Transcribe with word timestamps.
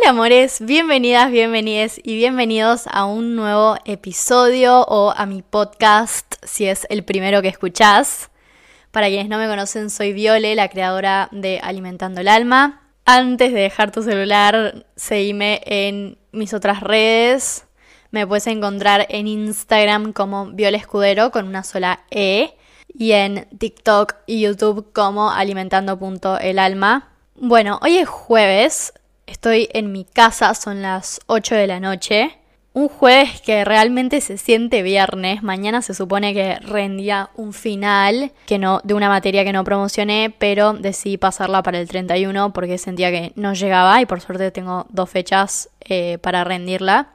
Hola 0.00 0.10
amores, 0.10 0.64
bienvenidas, 0.64 1.30
bienvenides 1.30 2.00
y 2.02 2.14
bienvenidos 2.14 2.86
a 2.90 3.04
un 3.04 3.36
nuevo 3.36 3.76
episodio 3.84 4.80
o 4.88 5.12
a 5.14 5.26
mi 5.26 5.42
podcast 5.42 6.36
si 6.42 6.64
es 6.64 6.86
el 6.88 7.04
primero 7.04 7.42
que 7.42 7.48
escuchás. 7.48 8.30
Para 8.92 9.08
quienes 9.08 9.28
no 9.28 9.36
me 9.36 9.46
conocen, 9.46 9.90
soy 9.90 10.14
Viole, 10.14 10.54
la 10.54 10.70
creadora 10.70 11.28
de 11.32 11.60
Alimentando 11.62 12.22
el 12.22 12.28
Alma. 12.28 12.80
Antes 13.04 13.52
de 13.52 13.60
dejar 13.60 13.92
tu 13.92 14.02
celular, 14.02 14.86
seguime 14.96 15.60
en 15.66 16.16
mis 16.32 16.54
otras 16.54 16.80
redes. 16.80 17.66
Me 18.10 18.26
puedes 18.26 18.46
encontrar 18.46 19.06
en 19.10 19.26
Instagram 19.26 20.14
como 20.14 20.46
Viole 20.46 20.78
Escudero 20.78 21.30
con 21.30 21.46
una 21.46 21.62
sola 21.62 22.04
E 22.10 22.54
y 22.88 23.12
en 23.12 23.46
TikTok 23.58 24.14
y 24.24 24.40
YouTube 24.40 24.94
como 24.94 25.30
alimentando.elalma. 25.30 27.10
Bueno, 27.34 27.78
hoy 27.82 27.98
es 27.98 28.08
jueves, 28.08 28.94
Estoy 29.30 29.68
en 29.72 29.92
mi 29.92 30.04
casa, 30.04 30.54
son 30.54 30.82
las 30.82 31.20
8 31.26 31.54
de 31.54 31.68
la 31.68 31.78
noche. 31.78 32.36
Un 32.72 32.88
jueves 32.88 33.40
que 33.40 33.64
realmente 33.64 34.20
se 34.20 34.36
siente 34.36 34.82
viernes. 34.82 35.44
Mañana 35.44 35.82
se 35.82 35.94
supone 35.94 36.34
que 36.34 36.56
rendía 36.56 37.30
un 37.36 37.52
final 37.52 38.32
que 38.46 38.58
no, 38.58 38.80
de 38.82 38.92
una 38.92 39.08
materia 39.08 39.44
que 39.44 39.52
no 39.52 39.62
promocioné, 39.62 40.34
pero 40.36 40.72
decidí 40.72 41.16
pasarla 41.16 41.62
para 41.62 41.78
el 41.78 41.86
31 41.86 42.52
porque 42.52 42.76
sentía 42.76 43.12
que 43.12 43.32
no 43.36 43.54
llegaba 43.54 44.00
y 44.02 44.06
por 44.06 44.20
suerte 44.20 44.50
tengo 44.50 44.86
dos 44.90 45.08
fechas 45.08 45.70
eh, 45.80 46.18
para 46.18 46.42
rendirla. 46.42 47.10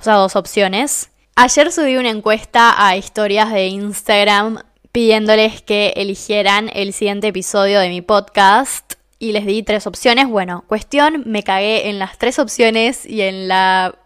O 0.00 0.02
sea, 0.02 0.14
dos 0.14 0.34
opciones. 0.34 1.10
Ayer 1.36 1.70
subí 1.70 1.96
una 1.96 2.10
encuesta 2.10 2.84
a 2.84 2.96
historias 2.96 3.52
de 3.52 3.68
Instagram 3.68 4.58
pidiéndoles 4.90 5.62
que 5.62 5.92
eligieran 5.94 6.68
el 6.74 6.92
siguiente 6.92 7.28
episodio 7.28 7.78
de 7.78 7.90
mi 7.90 8.02
podcast 8.02 8.87
y 9.18 9.32
les 9.32 9.46
di 9.46 9.62
tres 9.62 9.86
opciones. 9.86 10.28
Bueno, 10.28 10.64
cuestión, 10.68 11.22
me 11.26 11.42
cagué 11.42 11.88
en 11.88 11.98
las 11.98 12.18
tres 12.18 12.38
opciones 12.38 13.04
y 13.06 13.22
en 13.22 13.48
la 13.48 13.96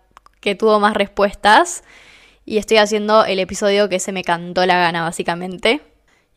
que 0.40 0.54
tuvo 0.54 0.80
más 0.80 0.94
respuestas. 0.94 1.84
Y 2.44 2.58
estoy 2.58 2.78
haciendo 2.78 3.24
el 3.24 3.38
episodio 3.38 3.88
que 3.88 4.00
se 4.00 4.12
me 4.12 4.24
cantó 4.24 4.66
la 4.66 4.78
gana, 4.78 5.02
básicamente. 5.02 5.80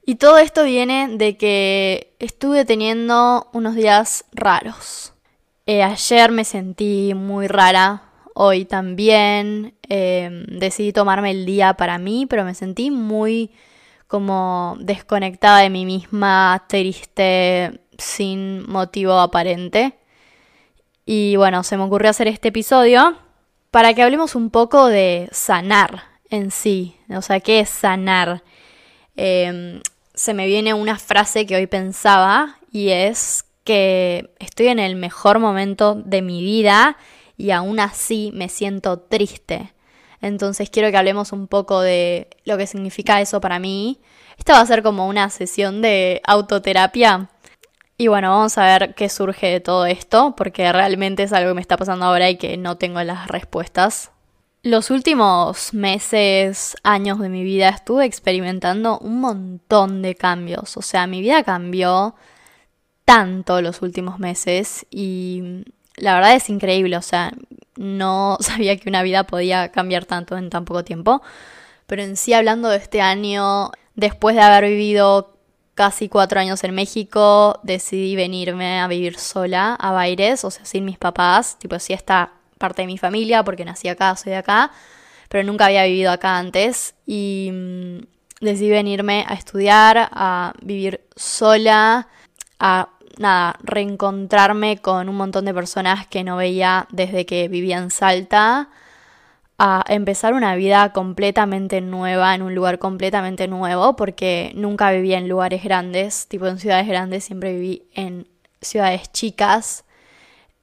Y 0.05 0.16
todo 0.16 0.38
esto 0.38 0.64
viene 0.64 1.08
de 1.17 1.36
que 1.36 2.16
estuve 2.19 2.64
teniendo 2.64 3.49
unos 3.53 3.75
días 3.75 4.25
raros. 4.33 5.14
Eh, 5.66 5.81
ayer 5.81 6.31
me 6.31 6.44
sentí 6.44 7.14
muy 7.16 7.47
rara, 7.47 8.03
hoy 8.36 8.66
también. 8.66 9.73
Eh, 9.89 10.45
decidí 10.47 10.94
tomarme 10.94 11.31
el 11.31 11.45
día 11.47 11.73
para 11.73 11.97
mí, 11.97 12.27
pero 12.27 12.44
me 12.44 12.53
sentí 12.53 12.92
muy 12.92 13.52
como 14.08 14.77
desconectada 14.80 15.59
de 15.61 15.71
mí 15.71 15.86
misma, 15.86 16.66
triste, 16.67 17.81
sin 17.97 18.69
motivo 18.69 19.19
aparente. 19.19 19.93
Y 21.05 21.35
bueno, 21.35 21.63
se 21.63 21.77
me 21.77 21.83
ocurrió 21.83 22.09
hacer 22.09 22.27
este 22.27 22.49
episodio 22.49 23.17
para 23.71 23.93
que 23.93 24.02
hablemos 24.02 24.35
un 24.35 24.49
poco 24.49 24.87
de 24.87 25.29
sanar 25.31 26.03
en 26.29 26.52
sí. 26.52 26.95
O 27.09 27.21
sea, 27.21 27.39
¿qué 27.39 27.59
es 27.59 27.69
sanar? 27.69 28.43
Em, 29.15 29.81
se 30.13 30.33
me 30.33 30.47
viene 30.47 30.73
una 30.73 30.97
frase 30.97 31.45
que 31.45 31.55
hoy 31.55 31.67
pensaba 31.67 32.57
y 32.71 32.89
es 32.89 33.45
que 33.63 34.33
estoy 34.39 34.67
en 34.67 34.80
el 34.80 34.95
mejor 34.95 35.39
momento 35.39 35.95
de 35.95 36.21
mi 36.21 36.41
vida 36.41 36.97
y 37.37 37.52
aún 37.52 37.80
así 37.80 38.31
me 38.33 38.49
siento 38.49 38.99
triste. 38.99 39.73
Entonces 40.21 40.69
quiero 40.69 40.89
que 40.89 40.97
hablemos 40.97 41.31
un 41.31 41.47
poco 41.47 41.81
de 41.81 42.30
lo 42.45 42.57
que 42.57 42.67
significa 42.67 43.21
eso 43.21 43.41
para 43.41 43.59
mí. 43.59 43.99
Esta 44.37 44.53
va 44.53 44.61
a 44.61 44.65
ser 44.65 44.83
como 44.83 45.07
una 45.07 45.30
sesión 45.30 45.81
de 45.81 46.21
autoterapia 46.25 47.30
y 47.97 48.07
bueno, 48.07 48.29
vamos 48.31 48.57
a 48.57 48.65
ver 48.65 48.93
qué 48.93 49.07
surge 49.07 49.47
de 49.47 49.59
todo 49.61 49.85
esto, 49.85 50.35
porque 50.35 50.71
realmente 50.71 51.23
es 51.23 51.31
algo 51.31 51.51
que 51.51 51.55
me 51.55 51.61
está 51.61 51.77
pasando 51.77 52.05
ahora 52.05 52.29
y 52.29 52.37
que 52.37 52.57
no 52.57 52.77
tengo 52.77 53.02
las 53.03 53.27
respuestas. 53.27 54.11
Los 54.63 54.89
últimos 54.89 55.73
meses, 55.73 56.75
años 56.83 57.20
de 57.20 57.30
mi 57.30 57.43
vida 57.43 57.70
estuve 57.70 58.05
experimentando 58.05 58.97
un 58.99 59.21
montón 59.21 60.02
de 60.02 60.15
cambios. 60.15 60.75
O 60.75 60.81
sea, 60.81 61.08
mi 61.08 61.21
vida 61.21 61.43
cambió 61.43 62.15
tanto 63.05 63.61
los 63.61 63.81
últimos 63.81 64.20
meses 64.20 64.86
y 64.89 65.64
la 65.95 66.15
verdad 66.15 66.36
es 66.36 66.49
increíble. 66.49 66.97
O 66.97 67.02
sea, 67.02 67.31
no 67.77 68.37
sabía 68.41 68.75
que 68.77 68.89
una 68.89 69.03
vida 69.03 69.25
podía 69.25 69.71
cambiar 69.71 70.05
tanto 70.05 70.36
en 70.36 70.49
tan 70.49 70.65
poco 70.65 70.83
tiempo. 70.83 71.21
Pero 71.87 72.02
en 72.02 72.17
sí, 72.17 72.33
hablando 72.33 72.70
de 72.70 72.77
este 72.77 73.02
año, 73.02 73.71
después 73.95 74.36
de 74.36 74.41
haber 74.41 74.70
vivido 74.70 75.34
casi 75.75 76.08
cuatro 76.09 76.39
años 76.39 76.63
en 76.63 76.73
México, 76.73 77.59
decidí 77.63 78.15
venirme 78.15 78.80
a 78.80 78.87
vivir 78.87 79.19
sola 79.19 79.75
a 79.75 79.91
Baires, 79.91 80.43
o 80.45 80.52
sea, 80.52 80.65
sin 80.65 80.86
mis 80.86 80.97
papás, 80.97 81.59
tipo, 81.59 81.77
sí 81.80 81.93
está 81.93 82.31
parte 82.58 82.81
de 82.81 82.87
mi 82.87 82.97
familia 82.97 83.43
porque 83.43 83.65
nací 83.65 83.89
acá, 83.89 84.15
soy 84.15 84.31
de 84.31 84.37
acá, 84.37 84.71
pero 85.30 85.43
nunca 85.43 85.65
había 85.65 85.83
vivido 85.83 86.11
acá 86.11 86.37
antes 86.37 86.95
y 87.05 87.49
mm, 87.52 87.97
decidí 88.39 88.69
venirme 88.69 89.25
a 89.27 89.33
estudiar, 89.33 90.09
a 90.11 90.53
vivir 90.61 91.02
sola, 91.15 92.08
a 92.58 92.89
nada, 93.17 93.58
reencontrarme 93.61 94.77
con 94.77 95.09
un 95.09 95.15
montón 95.17 95.45
de 95.45 95.53
personas 95.53 96.08
que 96.08 96.23
no 96.23 96.37
veía 96.37 96.87
desde 96.91 97.25
que 97.25 97.49
vivía 97.49 97.77
en 97.77 97.91
Salta 97.91 98.69
a 99.58 99.83
empezar 99.88 100.33
una 100.33 100.55
vida 100.55 100.92
completamente 100.92 101.80
nueva 101.82 102.36
en 102.36 102.42
un 102.42 102.54
lugar 102.54 102.77
completamente 102.77 103.48
nuevo 103.48 103.95
porque 103.95 104.52
nunca 104.55 104.92
viví 104.92 105.14
en 105.14 105.30
lugares 105.30 105.64
grandes, 105.64 106.27
tipo 106.27 106.48
en 106.48 106.60
ciudades 106.60 106.88
grandes, 106.88 107.23
siempre 107.23 107.54
viví 107.54 107.83
en 107.94 108.27
ciudades 108.61 109.11
chicas 109.11 109.86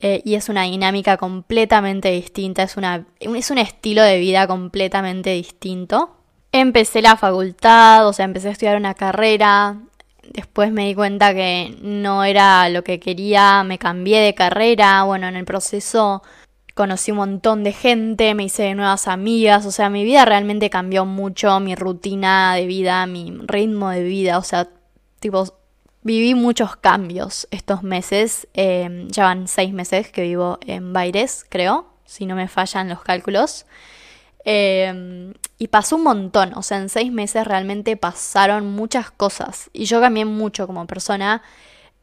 eh, 0.01 0.21
y 0.25 0.35
es 0.35 0.49
una 0.49 0.65
dinámica 0.65 1.17
completamente 1.17 2.11
distinta, 2.11 2.65
es, 2.65 2.77
una, 2.77 3.07
es 3.21 3.51
un 3.51 3.59
estilo 3.59 4.03
de 4.03 4.19
vida 4.19 4.47
completamente 4.47 5.31
distinto. 5.31 6.17
Empecé 6.51 7.01
la 7.01 7.17
facultad, 7.17 8.07
o 8.07 8.13
sea, 8.13 8.27
empecé 8.27 8.49
a 8.49 8.51
estudiar 8.51 8.77
una 8.77 8.95
carrera, 8.95 9.77
después 10.35 10.73
me 10.73 10.87
di 10.87 10.95
cuenta 10.95 11.33
que 11.33 11.77
no 11.83 12.25
era 12.25 12.69
lo 12.69 12.85
que 12.85 13.01
quería, 13.01 13.63
me 13.65 13.79
cambié 13.79 14.21
de 14.21 14.35
carrera, 14.35 15.05
bueno, 15.05 15.29
en 15.29 15.37
el 15.37 15.45
proceso 15.45 16.23
conocí 16.75 17.11
un 17.11 17.19
montón 17.19 17.65
de 17.65 17.73
gente, 17.73 18.35
me 18.35 18.45
hice 18.45 18.75
nuevas 18.75 19.09
amigas, 19.09 19.67
o 19.67 19.71
sea, 19.71 19.91
mi 19.91 20.05
vida 20.05 20.25
realmente 20.25 20.71
cambió 20.71 21.05
mucho, 21.05 21.61
mi 21.61 21.75
rutina 21.75 22.55
de 22.55 22.67
vida, 22.67 23.07
mi 23.07 23.33
ritmo 23.47 23.91
de 23.91 24.03
vida, 24.03 24.39
o 24.39 24.43
sea, 24.43 24.69
tipo, 25.21 25.45
viví 26.03 26.35
muchos 26.35 26.77
cambios 26.77 27.47
estos 27.51 27.83
meses, 27.83 28.49
eh, 28.55 29.07
ya 29.09 29.25
van 29.25 29.49
seis 29.49 29.73
meses 29.73 30.11
que 30.11 30.23
vivo 30.23 30.59
en 30.67 30.93
Baires, 30.93 31.45
creo, 31.49 31.87
si 32.05 32.27
no 32.27 32.35
me 32.35 32.49
fallan 32.49 32.89
los 32.89 33.03
cálculos. 33.03 33.67
Eh, 34.45 35.33
y 35.59 35.69
pasó 35.69 35.97
un 35.97 36.03
montón, 36.03 36.53
o 36.55 36.63
sea, 36.63 36.79
en 36.79 36.89
seis 36.89 37.13
meses 37.13 37.47
realmente 37.47 37.97
pasaron 37.97 38.67
muchas 38.67 39.13
cosas 39.13 39.71
y 39.73 39.85
yo 39.85 40.01
cambié 40.01 40.25
mucho 40.25 40.67
como 40.67 40.85
persona 40.89 41.43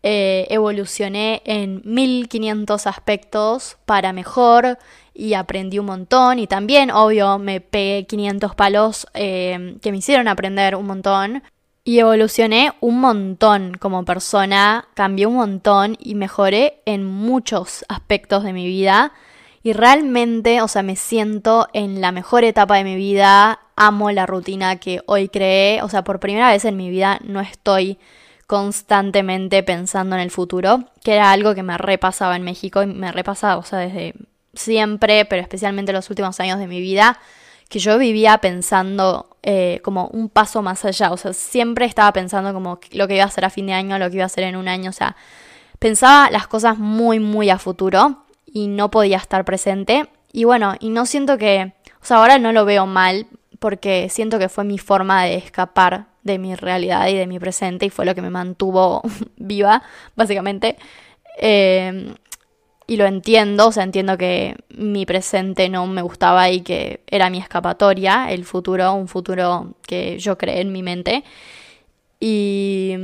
eh, 0.01 0.47
evolucioné 0.49 1.41
en 1.45 1.81
1500 1.83 2.87
aspectos 2.87 3.77
para 3.85 4.13
mejor 4.13 4.77
y 5.13 5.33
aprendí 5.33 5.79
un 5.79 5.87
montón 5.87 6.39
y 6.39 6.47
también, 6.47 6.91
obvio, 6.91 7.37
me 7.37 7.59
pegué 7.59 8.05
500 8.05 8.55
palos 8.55 9.07
eh, 9.13 9.77
que 9.81 9.91
me 9.91 9.97
hicieron 9.97 10.27
aprender 10.29 10.75
un 10.75 10.87
montón 10.87 11.43
y 11.83 11.99
evolucioné 11.99 12.71
un 12.79 13.01
montón 13.01 13.73
como 13.79 14.05
persona, 14.05 14.87
cambié 14.93 15.25
un 15.25 15.35
montón 15.35 15.97
y 15.99 16.15
mejoré 16.15 16.81
en 16.85 17.03
muchos 17.03 17.83
aspectos 17.89 18.43
de 18.43 18.53
mi 18.53 18.67
vida 18.67 19.11
y 19.63 19.73
realmente, 19.73 20.61
o 20.61 20.67
sea, 20.67 20.83
me 20.83 20.95
siento 20.95 21.67
en 21.73 21.99
la 21.99 22.11
mejor 22.11 22.43
etapa 22.43 22.77
de 22.77 22.83
mi 22.85 22.95
vida, 22.95 23.59
amo 23.75 24.11
la 24.11 24.25
rutina 24.25 24.77
que 24.77 25.01
hoy 25.05 25.29
creé, 25.29 25.81
o 25.81 25.89
sea, 25.89 26.03
por 26.03 26.19
primera 26.19 26.51
vez 26.51 26.63
en 26.63 26.77
mi 26.77 26.89
vida 26.89 27.19
no 27.23 27.41
estoy 27.41 27.97
constantemente 28.49 29.61
pensando 29.61 30.15
en 30.15 30.23
el 30.23 30.31
futuro, 30.31 30.85
que 31.03 31.13
era 31.13 31.31
algo 31.31 31.53
que 31.53 31.61
me 31.61 31.77
repasaba 31.77 32.35
en 32.35 32.41
México 32.41 32.81
y 32.81 32.87
me 32.87 33.11
repasaba, 33.11 33.57
o 33.57 33.63
sea, 33.63 33.77
desde 33.77 34.15
siempre, 34.55 35.23
pero 35.25 35.43
especialmente 35.43 35.93
los 35.93 36.09
últimos 36.09 36.39
años 36.39 36.57
de 36.57 36.65
mi 36.65 36.81
vida, 36.81 37.19
que 37.69 37.77
yo 37.77 37.99
vivía 37.99 38.39
pensando 38.39 39.37
eh, 39.43 39.81
como 39.83 40.07
un 40.07 40.29
paso 40.29 40.63
más 40.63 40.83
allá, 40.83 41.11
o 41.11 41.17
sea, 41.17 41.31
siempre 41.33 41.85
estaba 41.85 42.11
pensando 42.11 42.51
como 42.51 42.79
lo 42.91 43.07
que 43.07 43.17
iba 43.17 43.23
a 43.23 43.27
hacer 43.27 43.45
a 43.45 43.51
fin 43.51 43.67
de 43.67 43.73
año, 43.73 43.99
lo 43.99 44.09
que 44.09 44.15
iba 44.15 44.23
a 44.23 44.25
hacer 44.25 44.45
en 44.45 44.55
un 44.55 44.67
año, 44.67 44.89
o 44.89 44.93
sea, 44.93 45.15
pensaba 45.77 46.31
las 46.31 46.47
cosas 46.47 46.79
muy, 46.79 47.19
muy 47.19 47.51
a 47.51 47.59
futuro 47.59 48.23
y 48.47 48.65
no 48.65 48.89
podía 48.89 49.17
estar 49.17 49.45
presente. 49.45 50.09
Y 50.33 50.45
bueno, 50.45 50.73
y 50.79 50.89
no 50.89 51.05
siento 51.05 51.37
que, 51.37 51.75
o 52.01 52.05
sea, 52.05 52.17
ahora 52.17 52.39
no 52.39 52.51
lo 52.51 52.65
veo 52.65 52.87
mal 52.87 53.27
porque 53.59 54.09
siento 54.09 54.39
que 54.39 54.49
fue 54.49 54.63
mi 54.63 54.79
forma 54.79 55.25
de 55.25 55.35
escapar 55.35 56.08
de 56.23 56.37
mi 56.37 56.55
realidad 56.55 57.07
y 57.07 57.15
de 57.15 57.27
mi 57.27 57.39
presente 57.39 57.85
y 57.85 57.89
fue 57.89 58.05
lo 58.05 58.15
que 58.15 58.21
me 58.21 58.29
mantuvo 58.29 59.01
viva, 59.37 59.83
básicamente. 60.15 60.77
Em, 61.37 62.15
y 62.87 62.97
lo 62.97 63.05
entiendo, 63.05 63.67
o 63.67 63.71
sea, 63.71 63.83
entiendo 63.83 64.17
que 64.17 64.55
mi 64.69 65.05
presente 65.05 65.69
no 65.69 65.85
me 65.85 66.01
gustaba 66.01 66.49
y 66.49 66.61
que 66.61 67.01
era 67.07 67.29
mi 67.29 67.37
escapatoria, 67.37 68.31
el 68.31 68.45
futuro, 68.45 68.93
un 68.93 69.07
futuro 69.07 69.75
que 69.85 70.17
yo 70.17 70.37
creé 70.37 70.61
en 70.61 70.71
mi 70.71 70.81
mente. 70.81 71.23
Y, 72.19 72.95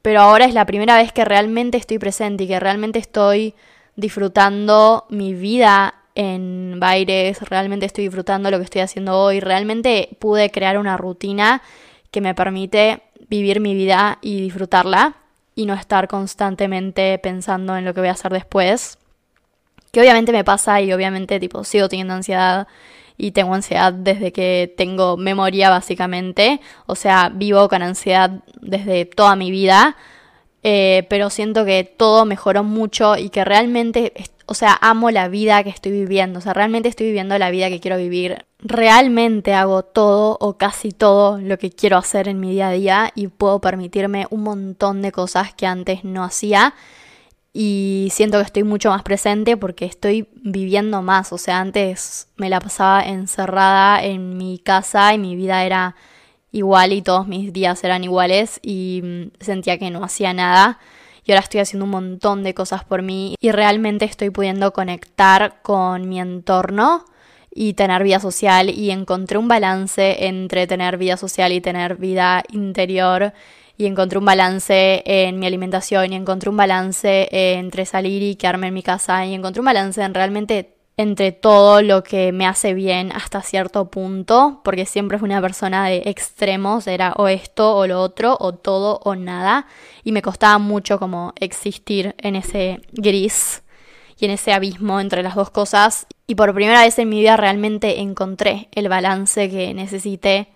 pero 0.00 0.22
ahora 0.22 0.46
es 0.46 0.54
la 0.54 0.64
primera 0.64 0.96
vez 0.96 1.12
que 1.12 1.24
realmente 1.26 1.76
estoy 1.76 1.98
presente 1.98 2.44
y 2.44 2.48
que 2.48 2.58
realmente 2.58 2.98
estoy 2.98 3.54
disfrutando 3.96 5.04
mi 5.10 5.34
vida 5.34 5.94
en 6.14 6.80
Baires, 6.80 7.40
realmente 7.42 7.86
estoy 7.86 8.04
disfrutando 8.04 8.50
lo 8.50 8.58
que 8.58 8.64
estoy 8.64 8.80
haciendo 8.80 9.16
hoy, 9.18 9.40
realmente 9.40 10.08
pude 10.18 10.50
crear 10.50 10.78
una 10.78 10.96
rutina 10.96 11.62
que 12.10 12.20
me 12.20 12.34
permite 12.34 13.02
vivir 13.28 13.60
mi 13.60 13.74
vida 13.74 14.18
y 14.20 14.40
disfrutarla 14.40 15.16
y 15.54 15.66
no 15.66 15.74
estar 15.74 16.08
constantemente 16.08 17.18
pensando 17.18 17.76
en 17.76 17.84
lo 17.84 17.92
que 17.94 18.00
voy 18.00 18.08
a 18.08 18.12
hacer 18.12 18.32
después. 18.32 18.98
Que 19.92 20.00
obviamente 20.00 20.32
me 20.32 20.44
pasa 20.44 20.80
y 20.80 20.92
obviamente 20.92 21.40
tipo 21.40 21.64
sigo 21.64 21.88
teniendo 21.88 22.14
ansiedad 22.14 22.68
y 23.16 23.32
tengo 23.32 23.54
ansiedad 23.54 23.92
desde 23.92 24.32
que 24.32 24.72
tengo 24.76 25.16
memoria 25.16 25.70
básicamente, 25.70 26.60
o 26.86 26.94
sea, 26.94 27.30
vivo 27.34 27.68
con 27.68 27.82
ansiedad 27.82 28.30
desde 28.60 29.04
toda 29.06 29.34
mi 29.34 29.50
vida, 29.50 29.96
eh, 30.62 31.04
pero 31.10 31.28
siento 31.28 31.64
que 31.64 31.82
todo 31.82 32.24
mejoró 32.24 32.62
mucho 32.62 33.16
y 33.16 33.30
que 33.30 33.44
realmente 33.44 34.12
o 34.50 34.54
sea, 34.54 34.78
amo 34.80 35.10
la 35.10 35.28
vida 35.28 35.62
que 35.62 35.68
estoy 35.68 35.92
viviendo, 35.92 36.38
o 36.38 36.42
sea, 36.42 36.54
realmente 36.54 36.88
estoy 36.88 37.08
viviendo 37.08 37.36
la 37.36 37.50
vida 37.50 37.68
que 37.68 37.80
quiero 37.80 37.98
vivir. 37.98 38.46
Realmente 38.60 39.52
hago 39.52 39.82
todo 39.82 40.38
o 40.40 40.56
casi 40.56 40.90
todo 40.90 41.38
lo 41.38 41.58
que 41.58 41.70
quiero 41.70 41.98
hacer 41.98 42.28
en 42.28 42.40
mi 42.40 42.52
día 42.52 42.68
a 42.68 42.72
día 42.72 43.12
y 43.14 43.28
puedo 43.28 43.60
permitirme 43.60 44.26
un 44.30 44.44
montón 44.44 45.02
de 45.02 45.12
cosas 45.12 45.52
que 45.52 45.66
antes 45.66 46.02
no 46.02 46.24
hacía. 46.24 46.74
Y 47.52 48.08
siento 48.10 48.38
que 48.38 48.44
estoy 48.44 48.62
mucho 48.62 48.88
más 48.88 49.02
presente 49.02 49.58
porque 49.58 49.84
estoy 49.84 50.28
viviendo 50.36 51.02
más, 51.02 51.30
o 51.34 51.38
sea, 51.38 51.60
antes 51.60 52.28
me 52.36 52.48
la 52.48 52.60
pasaba 52.60 53.02
encerrada 53.02 54.02
en 54.02 54.38
mi 54.38 54.58
casa 54.58 55.12
y 55.12 55.18
mi 55.18 55.36
vida 55.36 55.62
era 55.66 55.94
igual 56.52 56.94
y 56.94 57.02
todos 57.02 57.28
mis 57.28 57.52
días 57.52 57.84
eran 57.84 58.02
iguales 58.02 58.60
y 58.62 59.02
mm, 59.04 59.44
sentía 59.44 59.78
que 59.78 59.90
no 59.90 60.02
hacía 60.02 60.32
nada 60.32 60.78
y 61.28 61.32
ahora 61.32 61.42
estoy 61.42 61.60
haciendo 61.60 61.84
un 61.84 61.90
montón 61.90 62.42
de 62.42 62.54
cosas 62.54 62.84
por 62.84 63.02
mí 63.02 63.36
y 63.38 63.52
realmente 63.52 64.06
estoy 64.06 64.30
pudiendo 64.30 64.72
conectar 64.72 65.60
con 65.60 66.08
mi 66.08 66.20
entorno 66.20 67.04
y 67.54 67.74
tener 67.74 68.02
vida 68.02 68.18
social 68.18 68.70
y 68.70 68.90
encontré 68.90 69.36
un 69.36 69.46
balance 69.46 70.26
entre 70.26 70.66
tener 70.66 70.96
vida 70.96 71.18
social 71.18 71.52
y 71.52 71.60
tener 71.60 71.96
vida 71.96 72.42
interior 72.50 73.34
y 73.76 73.84
encontré 73.84 74.18
un 74.18 74.24
balance 74.24 75.02
en 75.04 75.38
mi 75.38 75.46
alimentación 75.46 76.14
y 76.14 76.16
encontré 76.16 76.48
un 76.48 76.56
balance 76.56 77.28
entre 77.30 77.84
salir 77.84 78.22
y 78.22 78.36
quedarme 78.36 78.68
en 78.68 78.74
mi 78.74 78.82
casa 78.82 79.26
y 79.26 79.34
encontré 79.34 79.60
un 79.60 79.66
balance 79.66 80.02
en 80.02 80.14
realmente 80.14 80.77
entre 80.98 81.30
todo 81.30 81.80
lo 81.80 82.02
que 82.02 82.32
me 82.32 82.44
hace 82.44 82.74
bien 82.74 83.12
hasta 83.12 83.40
cierto 83.40 83.88
punto, 83.88 84.60
porque 84.64 84.84
siempre 84.84 85.16
fui 85.16 85.28
una 85.28 85.40
persona 85.40 85.86
de 85.86 86.02
extremos, 86.06 86.88
era 86.88 87.12
o 87.16 87.28
esto 87.28 87.76
o 87.76 87.86
lo 87.86 88.02
otro, 88.02 88.36
o 88.40 88.52
todo 88.52 88.98
o 89.04 89.14
nada, 89.14 89.66
y 90.02 90.10
me 90.10 90.22
costaba 90.22 90.58
mucho 90.58 90.98
como 90.98 91.32
existir 91.36 92.16
en 92.18 92.34
ese 92.34 92.80
gris 92.90 93.62
y 94.18 94.24
en 94.24 94.32
ese 94.32 94.52
abismo 94.52 94.98
entre 94.98 95.22
las 95.22 95.36
dos 95.36 95.50
cosas. 95.50 96.08
Y 96.26 96.34
por 96.34 96.52
primera 96.52 96.82
vez 96.82 96.98
en 96.98 97.08
mi 97.08 97.20
vida 97.20 97.36
realmente 97.36 98.00
encontré 98.00 98.68
el 98.72 98.88
balance 98.88 99.48
que 99.48 99.72
necesité 99.74 100.48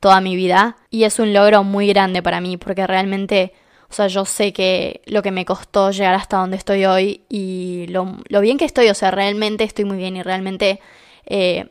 toda 0.00 0.20
mi 0.20 0.34
vida, 0.34 0.76
y 0.90 1.04
es 1.04 1.20
un 1.20 1.32
logro 1.32 1.62
muy 1.62 1.86
grande 1.86 2.20
para 2.20 2.40
mí, 2.40 2.56
porque 2.56 2.84
realmente 2.84 3.52
o 3.94 3.96
sea, 3.96 4.08
yo 4.08 4.24
sé 4.24 4.52
que 4.52 5.02
lo 5.06 5.22
que 5.22 5.30
me 5.30 5.44
costó 5.44 5.92
llegar 5.92 6.14
hasta 6.14 6.38
donde 6.38 6.56
estoy 6.56 6.84
hoy 6.84 7.20
y 7.28 7.86
lo, 7.90 8.16
bien 8.40 8.58
que 8.58 8.64
estoy, 8.64 8.88
o 8.88 8.94
sea, 8.94 9.12
realmente 9.12 9.62
estoy 9.62 9.84
muy 9.84 9.96
bien 9.96 10.16
y 10.16 10.22
realmente 10.24 10.80
eh, 11.26 11.68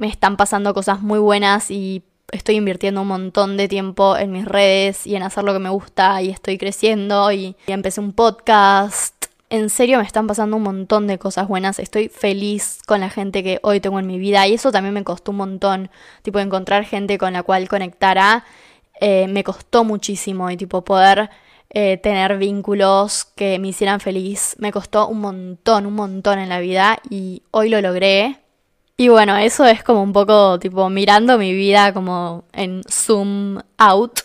me 0.00 0.08
están 0.08 0.38
pasando 0.38 0.72
cosas 0.72 1.02
muy 1.02 1.18
buenas 1.18 1.70
y 1.70 2.02
estoy 2.32 2.54
invirtiendo 2.54 3.02
un 3.02 3.08
montón 3.08 3.58
de 3.58 3.68
tiempo 3.68 4.16
en 4.16 4.32
mis 4.32 4.46
redes 4.46 5.06
y 5.06 5.16
en 5.16 5.22
hacer 5.22 5.44
lo 5.44 5.52
que 5.52 5.58
me 5.58 5.68
gusta 5.68 6.22
y 6.22 6.30
estoy 6.30 6.56
creciendo 6.56 7.30
y, 7.30 7.56
y 7.66 7.72
empecé 7.72 8.00
un 8.00 8.14
podcast. 8.14 9.26
En 9.50 9.68
serio 9.68 9.98
me 9.98 10.04
están 10.04 10.26
pasando 10.26 10.56
un 10.56 10.62
montón 10.62 11.06
de 11.06 11.18
cosas 11.18 11.46
buenas. 11.46 11.78
Estoy 11.78 12.08
feliz 12.08 12.78
con 12.86 13.00
la 13.00 13.10
gente 13.10 13.42
que 13.42 13.60
hoy 13.62 13.80
tengo 13.80 13.98
en 13.98 14.06
mi 14.06 14.18
vida 14.18 14.46
y 14.46 14.54
eso 14.54 14.72
también 14.72 14.94
me 14.94 15.04
costó 15.04 15.32
un 15.32 15.36
montón. 15.36 15.90
Tipo, 16.22 16.38
encontrar 16.38 16.86
gente 16.86 17.18
con 17.18 17.34
la 17.34 17.42
cual 17.42 17.68
conectar 17.68 18.44
eh, 18.98 19.28
me 19.28 19.44
costó 19.44 19.84
muchísimo 19.84 20.50
y 20.50 20.56
tipo 20.56 20.82
poder 20.82 21.28
eh, 21.70 21.98
tener 21.98 22.38
vínculos 22.38 23.24
que 23.36 23.58
me 23.58 23.68
hicieran 23.68 24.00
feliz. 24.00 24.56
Me 24.58 24.72
costó 24.72 25.08
un 25.08 25.20
montón, 25.20 25.86
un 25.86 25.94
montón 25.94 26.38
en 26.38 26.48
la 26.48 26.60
vida 26.60 26.98
y 27.10 27.42
hoy 27.50 27.68
lo 27.68 27.80
logré. 27.80 28.40
Y 28.96 29.08
bueno, 29.08 29.36
eso 29.36 29.66
es 29.66 29.82
como 29.82 30.02
un 30.02 30.12
poco 30.12 30.58
tipo 30.58 30.88
mirando 30.88 31.38
mi 31.38 31.52
vida 31.52 31.92
como 31.92 32.44
en 32.52 32.82
zoom 32.90 33.58
out. 33.78 34.20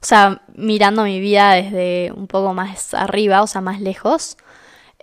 O 0.00 0.06
sea, 0.06 0.42
mirando 0.54 1.02
mi 1.02 1.18
vida 1.20 1.52
desde 1.54 2.12
un 2.12 2.28
poco 2.28 2.54
más 2.54 2.94
arriba, 2.94 3.42
o 3.42 3.46
sea, 3.48 3.60
más 3.60 3.80
lejos. 3.80 4.36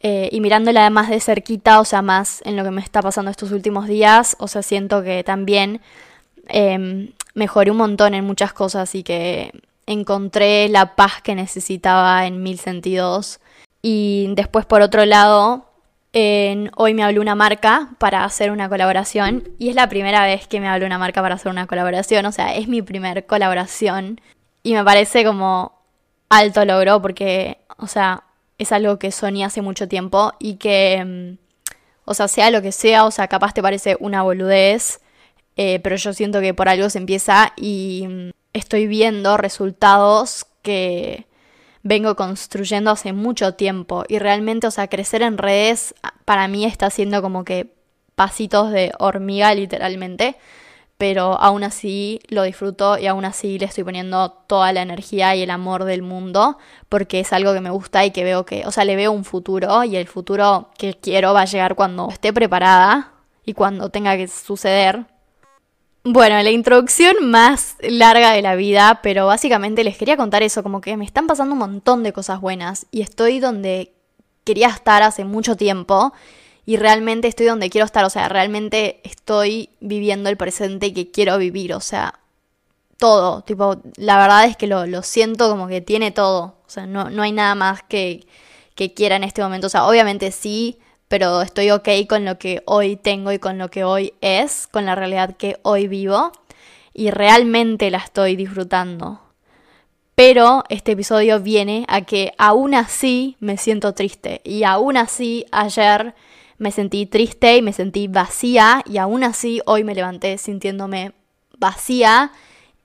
Eh, 0.01 0.29
y 0.31 0.39
mirándola 0.39 0.89
más 0.89 1.09
de 1.09 1.19
cerquita, 1.19 1.79
o 1.79 1.85
sea, 1.85 2.01
más 2.01 2.41
en 2.45 2.56
lo 2.56 2.63
que 2.63 2.71
me 2.71 2.81
está 2.81 3.01
pasando 3.01 3.31
estos 3.31 3.51
últimos 3.51 3.88
días. 3.88 4.38
O 4.39 4.47
sea, 4.47 4.62
siento 4.62 5.03
que 5.03 5.23
también 5.23 5.81
em, 6.47 7.13
mejoré 7.33 7.71
un 7.71 7.77
montón 7.77 8.13
en 8.13 8.23
muchas 8.25 8.53
cosas 8.53 8.95
y 8.95 9.03
que 9.03 9.51
encontré 9.87 10.69
la 10.69 10.95
paz 10.95 11.21
que 11.21 11.35
necesitaba 11.35 12.25
en 12.25 12.43
mil 12.43 12.59
sentidos. 12.59 13.39
Y 13.81 14.33
después, 14.35 14.65
por 14.65 14.81
otro 14.81 15.05
lado, 15.05 15.65
hoy 16.75 16.93
me 16.93 17.03
habló 17.03 17.21
una 17.21 17.35
marca 17.35 17.89
para 17.97 18.23
hacer 18.23 18.51
una 18.51 18.69
colaboración. 18.69 19.49
Y 19.59 19.69
es 19.69 19.75
la 19.75 19.89
primera 19.89 20.25
vez 20.25 20.47
que 20.47 20.59
me 20.59 20.67
habló 20.67 20.85
una 20.85 20.97
marca 20.97 21.21
para 21.21 21.35
hacer 21.35 21.51
una 21.51 21.67
colaboración, 21.67 22.25
o 22.25 22.31
sea, 22.31 22.55
es 22.55 22.67
mi 22.67 22.81
primer 22.81 23.25
colaboración. 23.25 24.21
Y 24.63 24.73
me 24.73 24.83
parece 24.83 25.23
como 25.25 25.73
alto 26.29 26.65
logro 26.65 27.01
porque, 27.01 27.59
o 27.77 27.88
sea, 27.88 28.23
es 28.57 28.71
algo 28.71 28.97
que 28.99 29.11
soñé 29.11 29.45
hace 29.45 29.61
mucho 29.61 29.88
tiempo 29.88 30.33
y 30.39 30.55
que, 30.55 31.03
mm, 31.05 31.38
o 32.05 32.13
sea, 32.13 32.27
sea 32.27 32.51
lo 32.51 32.61
que 32.61 32.71
sea, 32.71 33.05
o 33.05 33.11
sea, 33.11 33.27
capaz 33.27 33.53
te 33.53 33.61
parece 33.61 33.97
una 33.99 34.23
boludez, 34.23 35.01
eh, 35.57 35.79
pero 35.81 35.95
yo 35.97 36.13
siento 36.13 36.41
que 36.41 36.53
por 36.53 36.69
algo 36.69 36.89
se 36.89 36.97
empieza 36.99 37.53
y 37.57 38.07
mm, 38.07 38.29
estoy 38.55 38.87
viendo 38.87 39.37
resultados 39.37 40.47
que 40.61 41.27
vengo 41.83 42.15
construyendo 42.15 42.89
hace 42.89 43.13
mucho 43.13 43.53
tiempo. 43.53 44.05
Y 44.07 44.17
realmente, 44.17 44.65
o 44.65 44.71
sea, 44.71 44.87
crecer 44.87 45.21
en 45.21 45.37
redes 45.37 45.93
para 46.23 46.47
mí 46.47 46.65
está 46.65 46.89
siendo 46.89 47.21
como 47.21 47.43
que 47.43 47.75
pasitos 48.15 48.71
de 48.71 48.93
hormiga 48.97 49.53
literalmente, 49.53 50.37
pero 50.97 51.39
aún 51.39 51.65
así 51.65 52.21
lo 52.29 52.43
disfruto 52.43 52.97
y 52.97 53.07
aún 53.07 53.25
así 53.25 53.59
le 53.59 53.65
estoy 53.65 53.83
poniendo 53.83 54.31
toda 54.47 54.71
la 54.71 54.81
energía 54.81 55.35
y 55.35 55.41
el 55.41 55.49
amor 55.49 55.83
del 55.83 56.01
mundo 56.01 56.57
porque 56.87 57.19
es 57.19 57.33
algo 57.33 57.53
que 57.53 57.59
me 57.59 57.69
gusta 57.69 58.05
y 58.05 58.11
que 58.11 58.23
veo 58.23 58.45
que, 58.45 58.65
o 58.65 58.71
sea, 58.71 58.85
le 58.85 58.95
veo 58.95 59.11
un 59.11 59.25
futuro 59.25 59.83
y 59.83 59.97
el 59.97 60.07
futuro 60.07 60.69
que 60.77 60.93
quiero 60.93 61.33
va 61.33 61.41
a 61.41 61.45
llegar 61.45 61.75
cuando 61.75 62.09
esté 62.09 62.31
preparada 62.31 63.12
y 63.45 63.53
cuando 63.53 63.89
tenga 63.89 64.15
que 64.15 64.29
suceder 64.29 65.05
bueno, 66.07 66.41
la 66.43 66.51
introducción 66.51 67.15
más 67.31 67.77
larga 67.81 68.31
de 68.31 68.43
la 68.43 68.55
vida, 68.55 69.00
pero 69.01 69.25
básicamente 69.25 69.83
les 69.83 69.97
quería 69.97 70.15
contar 70.15 70.43
eso, 70.43 70.62
como 70.62 70.79
que 70.79 70.95
me 70.97 71.03
están 71.03 71.25
pasando 71.25 71.53
un 71.53 71.59
montón 71.59 72.03
de 72.03 72.13
cosas 72.13 72.39
buenas 72.39 72.85
y 72.91 73.01
estoy 73.01 73.39
donde 73.39 73.91
quería 74.43 74.67
estar 74.67 75.01
hace 75.01 75.25
mucho 75.25 75.57
tiempo 75.57 76.13
y 76.63 76.77
realmente 76.77 77.27
estoy 77.27 77.47
donde 77.47 77.71
quiero 77.71 77.85
estar, 77.85 78.05
o 78.05 78.12
sea, 78.12 78.29
realmente 78.29 79.01
estoy 79.03 79.69
viviendo 79.79 80.29
el 80.29 80.38
presente 80.38 80.93
que 80.93 81.09
quiero 81.09 81.39
vivir, 81.39 81.74
o 81.74 81.81
sea, 81.81 82.19
todo, 82.97 83.41
tipo, 83.41 83.77
la 83.97 84.19
verdad 84.19 84.45
es 84.45 84.55
que 84.57 84.67
lo, 84.67 84.85
lo 84.85 85.01
siento 85.01 85.50
como 85.50 85.67
que 85.67 85.81
tiene 85.81 86.12
todo, 86.12 86.59
o 86.67 86.69
sea, 86.69 86.85
no, 86.85 87.09
no 87.09 87.24
hay 87.24 87.31
nada 87.31 87.55
más 87.55 87.81
que, 87.81 88.27
que 88.75 88.93
quiera 88.93 89.15
en 89.15 89.24
este 89.24 89.41
momento, 89.41 89.67
o 89.67 89.71
sea, 89.71 89.88
obviamente 89.88 90.31
sí 90.31 90.77
pero 91.07 91.41
estoy 91.41 91.71
ok 91.71 91.89
con 92.07 92.25
lo 92.25 92.38
que 92.38 92.62
hoy 92.65 92.95
tengo 92.95 93.31
y 93.31 93.39
con 93.39 93.57
lo 93.57 93.69
que 93.69 93.83
hoy 93.83 94.13
es, 94.21 94.67
con 94.67 94.85
la 94.85 94.95
realidad 94.95 95.35
que 95.38 95.57
hoy 95.62 95.88
vivo 95.88 96.31
y 96.93 97.12
realmente 97.12 97.91
la 97.91 98.00
estoy 98.00 98.35
disfrutando. 98.35 99.21
Pero 100.15 100.63
este 100.69 100.93
episodio 100.93 101.41
viene 101.41 101.85
a 101.89 102.01
que 102.01 102.31
aún 102.38 102.74
así 102.74 103.35
me 103.39 103.57
siento 103.57 103.93
triste 103.93 104.41
y 104.45 104.63
aún 104.63 104.95
así 104.95 105.45
ayer 105.51 106.15
me 106.57 106.71
sentí 106.71 107.05
triste 107.05 107.57
y 107.57 107.62
me 107.62 107.74
sentí 107.74 108.07
vacía 108.07 108.81
y 108.85 108.97
aún 108.97 109.25
así 109.25 109.62
hoy 109.65 109.83
me 109.83 109.93
levanté 109.93 110.38
sintiéndome 110.38 111.12
vacía 111.59 112.31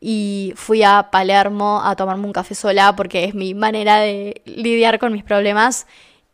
y 0.01 0.53
fui 0.57 0.83
a 0.83 1.11
Palermo 1.13 1.81
a 1.85 1.95
tomarme 1.95 2.27
un 2.27 2.33
café 2.33 2.57
sola 2.57 2.97
porque 2.97 3.25
es 3.25 3.35
mi 3.35 3.55
manera 3.55 3.99
de 3.99 4.43
lidiar 4.45 4.99
con 4.99 5.13
mis 5.13 5.23
problemas 5.23 5.87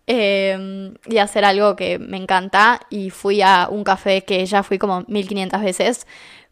Em, 0.09 0.95
y 1.07 1.19
hacer 1.19 1.45
algo 1.45 1.75
que 1.75 1.99
me 1.99 2.17
encanta 2.17 2.81
y 2.91 3.11
fui 3.11 3.43
a 3.43 3.69
un 3.69 3.83
café 3.83 4.23
que 4.23 4.47
ya 4.47 4.63
fui 4.63 4.79
como 4.79 5.03
1500 5.09 5.61
veces, 5.61 6.07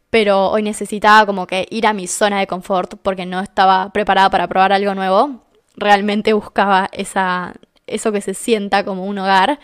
pero 0.09 0.49
hoy 0.51 0.61
necesitaba 0.61 1.25
como 1.25 1.47
que 1.47 1.65
ir 1.71 1.87
a 1.87 1.93
mi 1.93 2.07
zona 2.07 2.39
de 2.39 2.47
confort 2.47 2.95
porque 3.01 3.25
no 3.25 3.39
estaba 3.39 3.91
preparada 3.93 4.29
para 4.29 4.47
probar 4.49 4.73
algo 4.73 4.93
nuevo. 4.93 5.41
Realmente 5.77 6.33
buscaba 6.33 6.89
esa, 6.91 7.53
eso 7.87 8.11
que 8.11 8.21
se 8.21 8.33
sienta 8.33 8.83
como 8.83 9.05
un 9.05 9.19
hogar 9.19 9.59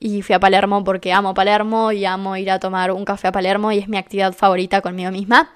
y 0.00 0.22
fui 0.22 0.34
a 0.34 0.40
Palermo 0.40 0.82
porque 0.84 1.12
amo 1.12 1.34
Palermo 1.34 1.92
y 1.92 2.04
amo 2.06 2.36
ir 2.36 2.50
a 2.50 2.58
tomar 2.60 2.92
un 2.92 3.04
café 3.04 3.28
a 3.28 3.32
Palermo 3.32 3.72
y 3.72 3.78
es 3.78 3.88
mi 3.88 3.98
actividad 3.98 4.32
favorita 4.34 4.80
conmigo 4.80 5.10
misma. 5.10 5.50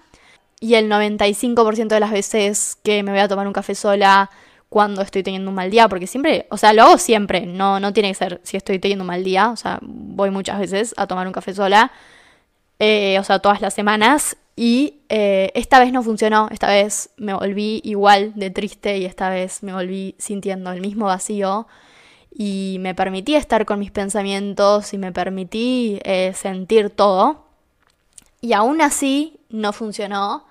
Y 0.60 0.74
el 0.74 0.90
95% 0.90 1.88
de 1.88 2.00
las 2.00 2.10
veces 2.10 2.78
que 2.82 3.02
me 3.02 3.12
voy 3.12 3.20
a 3.20 3.28
tomar 3.28 3.46
un 3.46 3.52
café 3.52 3.74
sola, 3.74 4.30
cuando 4.68 5.02
estoy 5.02 5.22
teniendo 5.22 5.50
un 5.50 5.54
mal 5.54 5.70
día, 5.70 5.88
porque 5.88 6.06
siempre, 6.06 6.46
o 6.50 6.56
sea, 6.56 6.72
lo 6.72 6.82
hago 6.82 6.98
siempre, 6.98 7.46
no, 7.46 7.80
no 7.80 7.92
tiene 7.92 8.10
que 8.10 8.14
ser 8.14 8.40
si 8.42 8.56
estoy 8.56 8.78
teniendo 8.78 9.02
un 9.02 9.08
mal 9.08 9.24
día, 9.24 9.50
o 9.50 9.56
sea, 9.56 9.78
voy 9.82 10.30
muchas 10.30 10.58
veces 10.58 10.94
a 10.96 11.06
tomar 11.06 11.26
un 11.26 11.32
café 11.32 11.54
sola, 11.54 11.90
eh, 12.78 13.18
o 13.18 13.24
sea, 13.24 13.38
todas 13.38 13.60
las 13.60 13.74
semanas, 13.74 14.36
y 14.60 15.02
eh, 15.08 15.52
esta 15.54 15.78
vez 15.78 15.92
no 15.92 16.02
funcionó, 16.02 16.48
esta 16.50 16.66
vez 16.66 17.10
me 17.16 17.32
volví 17.32 17.80
igual 17.84 18.32
de 18.34 18.50
triste 18.50 18.98
y 18.98 19.04
esta 19.04 19.30
vez 19.30 19.62
me 19.62 19.72
volví 19.72 20.16
sintiendo 20.18 20.72
el 20.72 20.80
mismo 20.80 21.06
vacío 21.06 21.68
y 22.36 22.78
me 22.80 22.92
permití 22.92 23.36
estar 23.36 23.64
con 23.66 23.78
mis 23.78 23.92
pensamientos 23.92 24.92
y 24.94 24.98
me 24.98 25.12
permití 25.12 26.00
eh, 26.02 26.32
sentir 26.34 26.90
todo. 26.90 27.46
Y 28.40 28.52
aún 28.52 28.80
así 28.80 29.38
no 29.48 29.72
funcionó 29.72 30.47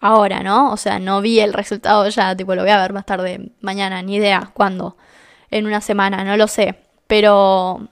ahora, 0.00 0.42
¿no? 0.42 0.72
O 0.72 0.76
sea, 0.76 0.98
no 0.98 1.20
vi 1.20 1.40
el 1.40 1.52
resultado 1.52 2.08
ya, 2.08 2.36
tipo, 2.36 2.54
lo 2.54 2.62
voy 2.62 2.70
a 2.70 2.80
ver 2.80 2.92
más 2.92 3.06
tarde, 3.06 3.52
mañana, 3.60 4.02
ni 4.02 4.16
idea, 4.16 4.50
cuándo, 4.54 4.96
en 5.50 5.66
una 5.66 5.80
semana, 5.80 6.24
no 6.24 6.36
lo 6.36 6.48
sé. 6.48 6.76
Pero 7.06 7.88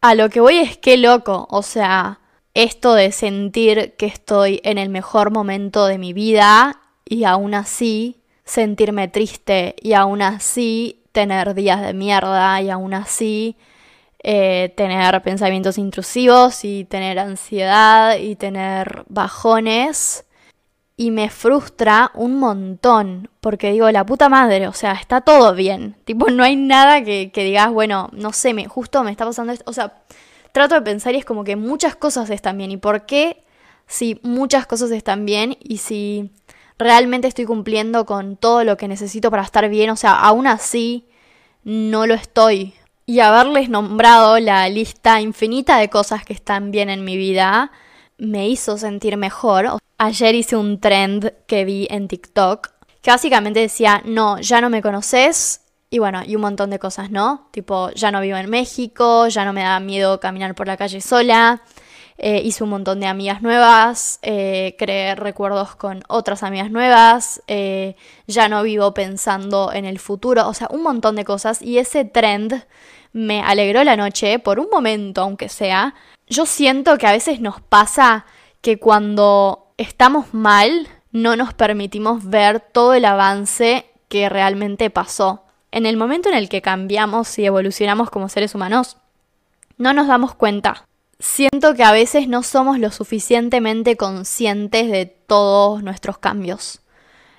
a 0.00 0.14
lo 0.14 0.28
que 0.30 0.40
voy 0.40 0.58
es 0.58 0.76
que 0.76 0.96
loco, 0.96 1.46
o 1.50 1.62
sea, 1.62 2.20
esto 2.54 2.94
de 2.94 3.12
sentir 3.12 3.94
que 3.96 4.06
estoy 4.06 4.60
en 4.64 4.78
el 4.78 4.88
mejor 4.88 5.30
momento 5.30 5.86
de 5.86 5.98
mi 5.98 6.12
vida 6.12 6.80
y 7.04 7.24
aún 7.24 7.54
así 7.54 8.22
sentirme 8.44 9.08
triste 9.08 9.74
y 9.80 9.94
aún 9.94 10.22
así 10.22 11.02
tener 11.12 11.54
días 11.54 11.80
de 11.82 11.94
mierda 11.94 12.60
y 12.60 12.70
aún 12.70 12.94
así 12.94 13.56
eh, 14.22 14.72
tener 14.76 15.22
pensamientos 15.22 15.78
intrusivos 15.78 16.64
y 16.64 16.84
tener 16.84 17.18
ansiedad 17.18 18.16
y 18.16 18.36
tener 18.36 19.04
bajones 19.08 20.24
y 20.96 21.10
me 21.10 21.28
frustra 21.28 22.12
un 22.14 22.38
montón, 22.38 23.28
porque 23.40 23.72
digo, 23.72 23.90
la 23.90 24.06
puta 24.06 24.28
madre, 24.28 24.68
o 24.68 24.72
sea, 24.72 24.92
está 24.92 25.22
todo 25.22 25.54
bien, 25.54 25.96
tipo, 26.04 26.30
no 26.30 26.44
hay 26.44 26.56
nada 26.56 27.02
que, 27.02 27.30
digas, 27.34 27.70
bueno, 27.72 28.10
no 28.12 28.32
sé, 28.32 28.54
me, 28.54 28.66
justo 28.66 29.02
me 29.02 29.10
está 29.10 29.24
pasando 29.24 29.52
esto, 29.52 29.64
o 29.68 29.72
sea, 29.72 30.02
trato 30.52 30.76
de 30.76 30.82
pensar 30.82 31.14
y 31.14 31.18
es 31.18 31.24
como 31.24 31.42
que 31.42 31.56
muchas 31.56 31.96
cosas 31.96 32.30
están 32.30 32.58
bien, 32.58 32.70
¿y 32.70 32.76
por 32.76 33.06
qué 33.06 33.44
si 33.86 34.20
muchas 34.22 34.66
cosas 34.66 34.90
están 34.92 35.26
bien 35.26 35.56
y 35.60 35.78
si 35.78 36.30
realmente 36.78 37.28
estoy 37.28 37.44
cumpliendo 37.44 38.06
con 38.06 38.36
todo 38.36 38.64
lo 38.64 38.76
que 38.76 38.88
necesito 38.88 39.30
para 39.30 39.42
estar 39.42 39.68
bien, 39.68 39.90
o 39.90 39.96
sea, 39.96 40.14
aún 40.14 40.46
así 40.46 41.06
no 41.64 42.06
lo 42.06 42.14
estoy. 42.14 42.74
Y 43.06 43.20
haberles 43.20 43.68
nombrado 43.68 44.38
la 44.38 44.66
lista 44.68 45.20
infinita 45.20 45.78
de 45.78 45.90
cosas 45.90 46.24
que 46.24 46.32
están 46.32 46.70
bien 46.70 46.88
en 46.88 47.04
mi 47.04 47.18
vida 47.18 47.70
me 48.18 48.48
hizo 48.48 48.78
sentir 48.78 49.16
mejor. 49.16 49.78
Ayer 49.98 50.34
hice 50.34 50.56
un 50.56 50.80
trend 50.80 51.32
que 51.46 51.64
vi 51.64 51.86
en 51.90 52.08
TikTok 52.08 52.74
que 53.04 53.10
básicamente 53.10 53.60
decía, 53.60 54.00
no, 54.06 54.40
ya 54.40 54.62
no 54.62 54.70
me 54.70 54.80
conoces. 54.80 55.60
Y 55.90 55.98
bueno, 55.98 56.22
y 56.26 56.36
un 56.36 56.40
montón 56.40 56.70
de 56.70 56.78
cosas, 56.78 57.10
¿no? 57.10 57.48
Tipo, 57.52 57.90
ya 57.90 58.10
no 58.10 58.22
vivo 58.22 58.38
en 58.38 58.48
México, 58.48 59.28
ya 59.28 59.44
no 59.44 59.52
me 59.52 59.62
da 59.62 59.78
miedo 59.78 60.18
caminar 60.20 60.54
por 60.54 60.66
la 60.66 60.78
calle 60.78 61.02
sola. 61.02 61.62
Eh, 62.16 62.40
hice 62.42 62.64
un 62.64 62.70
montón 62.70 63.00
de 63.00 63.06
amigas 63.06 63.42
nuevas, 63.42 64.20
eh, 64.22 64.74
creé 64.78 65.14
recuerdos 65.16 65.76
con 65.76 66.02
otras 66.08 66.42
amigas 66.42 66.70
nuevas, 66.70 67.42
eh, 67.46 67.96
ya 68.26 68.48
no 68.48 68.62
vivo 68.62 68.94
pensando 68.94 69.72
en 69.72 69.84
el 69.84 69.98
futuro, 69.98 70.48
o 70.48 70.54
sea, 70.54 70.68
un 70.70 70.82
montón 70.82 71.14
de 71.14 71.24
cosas. 71.24 71.60
Y 71.60 71.76
ese 71.76 72.06
trend 72.06 72.64
me 73.12 73.42
alegró 73.42 73.84
la 73.84 73.96
noche, 73.96 74.38
por 74.38 74.58
un 74.58 74.68
momento 74.70 75.20
aunque 75.20 75.50
sea. 75.50 75.94
Yo 76.26 76.46
siento 76.46 76.96
que 76.98 77.06
a 77.06 77.12
veces 77.12 77.40
nos 77.40 77.60
pasa 77.60 78.24
que 78.60 78.78
cuando 78.78 79.72
estamos 79.76 80.32
mal 80.32 80.88
no 81.12 81.36
nos 81.36 81.54
permitimos 81.54 82.28
ver 82.28 82.60
todo 82.60 82.94
el 82.94 83.04
avance 83.04 83.86
que 84.08 84.28
realmente 84.28 84.90
pasó. 84.90 85.44
En 85.70 85.86
el 85.86 85.96
momento 85.96 86.28
en 86.28 86.36
el 86.36 86.48
que 86.48 86.62
cambiamos 86.62 87.38
y 87.38 87.44
evolucionamos 87.44 88.10
como 88.10 88.28
seres 88.28 88.54
humanos, 88.54 88.96
no 89.76 89.92
nos 89.92 90.06
damos 90.06 90.34
cuenta. 90.34 90.86
Siento 91.18 91.74
que 91.74 91.84
a 91.84 91.92
veces 91.92 92.28
no 92.28 92.42
somos 92.42 92.78
lo 92.78 92.90
suficientemente 92.90 93.96
conscientes 93.96 94.90
de 94.90 95.06
todos 95.06 95.82
nuestros 95.82 96.18
cambios. 96.18 96.80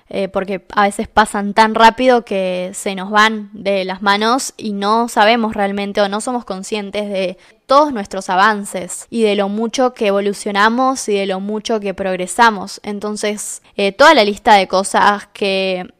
Eh, 0.08 0.28
porque 0.28 0.64
a 0.72 0.82
veces 0.82 1.08
pasan 1.08 1.52
tan 1.52 1.74
rápido 1.74 2.24
que 2.24 2.70
se 2.74 2.94
nos 2.94 3.10
van 3.10 3.50
de 3.52 3.84
las 3.84 4.02
manos 4.02 4.54
y 4.56 4.72
no 4.72 5.08
sabemos 5.08 5.54
realmente 5.54 6.00
o 6.00 6.08
no 6.08 6.20
somos 6.20 6.44
conscientes 6.44 7.08
de 7.08 7.38
todos 7.66 7.92
nuestros 7.92 8.30
avances 8.30 9.08
y 9.10 9.22
de 9.22 9.34
lo 9.34 9.48
mucho 9.48 9.94
que 9.94 10.06
evolucionamos 10.06 11.08
y 11.08 11.16
de 11.16 11.26
lo 11.26 11.40
mucho 11.40 11.80
que 11.80 11.92
progresamos. 11.92 12.80
Entonces, 12.84 13.62
eh, 13.76 13.90
toda 13.90 14.14
la 14.14 14.22
lista 14.22 14.54
de 14.54 14.68
cosas 14.68 15.26
que 15.32 15.92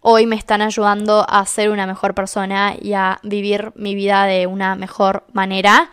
hoy 0.00 0.26
me 0.26 0.34
están 0.34 0.60
ayudando 0.60 1.24
a 1.28 1.46
ser 1.46 1.70
una 1.70 1.86
mejor 1.86 2.14
persona 2.14 2.74
y 2.80 2.94
a 2.94 3.20
vivir 3.22 3.72
mi 3.76 3.94
vida 3.94 4.24
de 4.24 4.48
una 4.48 4.74
mejor 4.74 5.24
manera, 5.32 5.92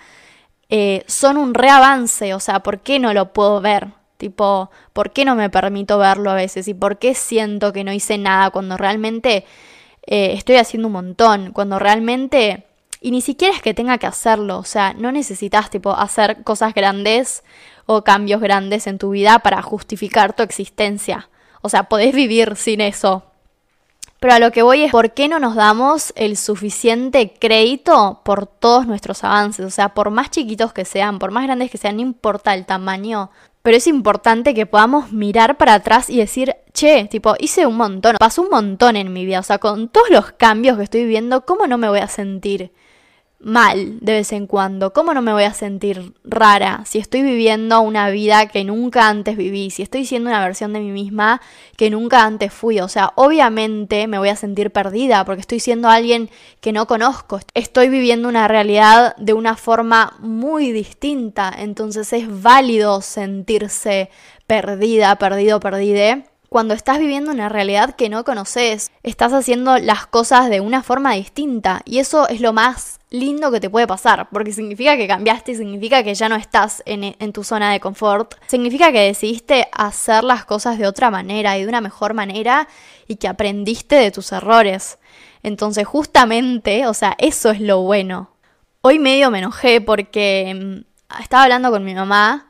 eh, 0.70 1.04
son 1.08 1.38
un 1.38 1.54
reavance, 1.54 2.34
o 2.34 2.40
sea, 2.40 2.62
¿por 2.62 2.80
qué 2.80 2.98
no 2.98 3.14
lo 3.14 3.32
puedo 3.32 3.62
ver? 3.62 3.99
Tipo, 4.20 4.70
¿por 4.92 5.14
qué 5.14 5.24
no 5.24 5.34
me 5.36 5.50
permito 5.50 5.98
verlo 5.98 6.30
a 6.30 6.36
veces? 6.36 6.68
¿Y 6.68 6.74
por 6.74 7.00
qué 7.00 7.16
siento 7.16 7.72
que 7.72 7.86
no 7.86 7.94
hice 7.94 8.18
nada 8.18 8.50
cuando 8.50 8.76
realmente 8.76 9.46
eh, 10.06 10.34
estoy 10.34 10.58
haciendo 10.58 10.90
un 10.90 10.94
montón? 10.94 11.54
Cuando 11.54 11.80
realmente... 11.80 12.66
Y 13.00 13.12
ni 13.12 13.22
siquiera 13.22 13.56
es 13.56 13.62
que 13.62 13.74
tenga 13.74 13.98
que 13.98 14.08
hacerlo, 14.08 14.58
o 14.58 14.66
sea, 14.66 14.94
no 14.94 15.14
necesitas 15.14 15.70
tipo 15.70 15.94
hacer 15.94 16.44
cosas 16.44 16.74
grandes 16.74 17.46
o 17.86 18.04
cambios 18.04 18.42
grandes 18.42 18.88
en 18.88 18.98
tu 18.98 19.12
vida 19.12 19.40
para 19.40 19.62
justificar 19.62 20.36
tu 20.36 20.44
existencia. 20.44 21.30
O 21.62 21.70
sea, 21.70 21.84
podés 21.84 22.14
vivir 22.14 22.58
sin 22.58 22.82
eso, 22.82 23.24
pero 24.20 24.34
a 24.34 24.40
lo 24.40 24.52
que 24.52 24.64
voy 24.64 24.84
es 24.84 24.92
por 24.92 25.12
qué 25.14 25.30
no 25.30 25.40
nos 25.40 25.56
damos 25.56 26.12
el 26.18 26.36
suficiente 26.36 27.34
crédito 27.40 28.20
por 28.26 28.48
todos 28.48 28.86
nuestros 28.86 29.24
avances. 29.24 29.66
O 29.66 29.70
sea, 29.70 29.94
por 29.94 30.10
más 30.10 30.30
chiquitos 30.30 30.74
que 30.74 30.84
sean, 30.84 31.20
por 31.20 31.32
más 31.32 31.46
grandes 31.46 31.72
que 31.72 31.78
sean, 31.78 31.96
no 31.96 32.02
importa 32.02 32.54
el 32.54 32.66
tamaño 32.66 33.32
pero 33.62 33.78
es 33.78 33.88
importante 33.88 34.54
que 34.54 34.66
podamos 34.66 35.12
mirar 35.12 35.58
para 35.58 35.74
atrás 35.76 36.10
y 36.10 36.18
decir, 36.18 36.56
che, 36.74 37.06
tipo, 37.06 37.36
hice 37.40 37.66
un 37.66 37.78
montón, 37.78 38.16
pasó 38.20 38.42
un 38.42 38.50
montón 38.50 38.96
en 38.96 39.12
mi 39.14 39.26
vida, 39.26 39.40
o 39.40 39.44
sea, 39.44 39.58
con 39.58 39.90
todos 39.90 40.10
los 40.10 40.32
cambios 40.32 40.78
que 40.78 40.84
estoy 40.84 41.02
viviendo, 41.02 41.46
¿cómo 41.46 41.68
no 41.68 41.78
me 41.78 41.90
voy 41.90 42.00
a 42.00 42.08
sentir 42.08 42.72
mal 43.40 44.00
de 44.00 44.14
vez 44.14 44.32
en 44.32 44.48
cuando? 44.48 44.94
¿Cómo 44.94 45.14
no 45.14 45.22
me 45.22 45.34
voy 45.34 45.44
a 45.44 45.54
sentir 45.54 46.14
rara 46.24 46.84
si 46.86 47.00
estoy 47.00 47.22
viviendo 47.22 47.80
una 47.82 48.10
vida 48.10 48.48
que 48.48 48.64
nunca 48.64 49.08
antes 49.08 49.38
viví? 49.38 49.70
Si 49.70 49.82
estoy 49.82 50.06
siendo 50.06 50.30
una 50.30 50.44
versión 50.44 50.74
de 50.74 50.80
mí 50.80 50.92
misma 50.92 51.42
que 51.78 51.90
nunca 51.90 52.24
antes 52.24 52.54
fui. 52.54 52.80
O 52.80 52.88
sea, 52.88 53.12
obviamente 53.16 54.08
me 54.08 54.18
voy 54.18 54.30
a 54.30 54.36
sentir 54.36 54.72
perdida 54.72 55.26
porque 55.26 55.42
estoy 55.42 55.60
siendo 55.60 55.90
alguien 55.90 56.30
que 56.62 56.74
no 56.74 56.88
conozco. 56.88 57.40
Estoy 57.54 57.90
viviendo 57.90 58.28
una 58.28 58.48
realidad 58.48 59.16
de 59.18 59.34
una 59.34 59.56
forma 59.56 60.18
muy 60.20 60.72
distinta. 60.72 61.54
Entonces 61.58 62.12
es 62.14 62.42
válido 62.42 63.02
sentirse 63.02 64.10
perdida, 64.48 65.16
perdido, 65.18 65.60
perdide 65.60 66.26
cuando 66.50 66.74
estás 66.74 66.98
viviendo 66.98 67.32
una 67.32 67.48
realidad 67.48 67.96
que 67.96 68.10
no 68.10 68.24
conoces, 68.24 68.90
estás 69.04 69.34
haciendo 69.34 69.78
las 69.78 70.08
cosas 70.08 70.50
de 70.50 70.62
una 70.62 70.82
forma 70.82 71.14
distinta 71.14 71.84
y 71.86 72.00
eso 72.00 72.28
es 72.28 72.42
lo 72.42 72.54
más 72.54 72.99
lindo 73.10 73.52
que 73.52 73.60
te 73.60 73.70
puede 73.70 73.88
pasar, 73.88 74.30
porque 74.32 74.52
significa 74.52 74.96
que 74.96 75.08
cambiaste, 75.08 75.56
significa 75.56 76.04
que 76.04 76.14
ya 76.14 76.30
no 76.30 76.36
estás 76.36 76.84
en, 76.86 77.16
en, 77.18 77.34
tu 77.34 77.44
zona 77.44 77.72
de 77.72 77.80
confort, 77.80 78.36
significa 78.48 78.92
que 78.92 79.02
decidiste 79.02 79.68
hacer 79.72 80.24
las 80.24 80.46
cosas 80.46 80.78
de 80.78 80.88
otra 80.88 81.10
manera 81.10 81.58
y 81.58 81.64
de 81.64 81.70
una 81.70 81.82
mejor 81.82 82.14
manera 82.14 82.68
y 83.08 83.16
que 83.16 83.28
aprendiste 83.28 83.96
de 83.96 84.12
tus 84.12 84.32
errores. 84.32 85.00
Entonces 85.42 85.88
justamente, 85.88 86.86
o 86.88 86.94
sea, 86.94 87.16
eso 87.18 87.50
es 87.52 87.62
lo 87.62 87.82
bueno. 87.82 88.32
Hoy 88.82 89.00
medio 89.00 89.32
me 89.32 89.40
enojé 89.40 89.82
porque 89.82 90.54
mm, 90.56 91.22
estaba 91.22 91.44
hablando 91.44 91.72
con 91.72 91.84
mi 91.84 91.96
mamá 91.96 92.50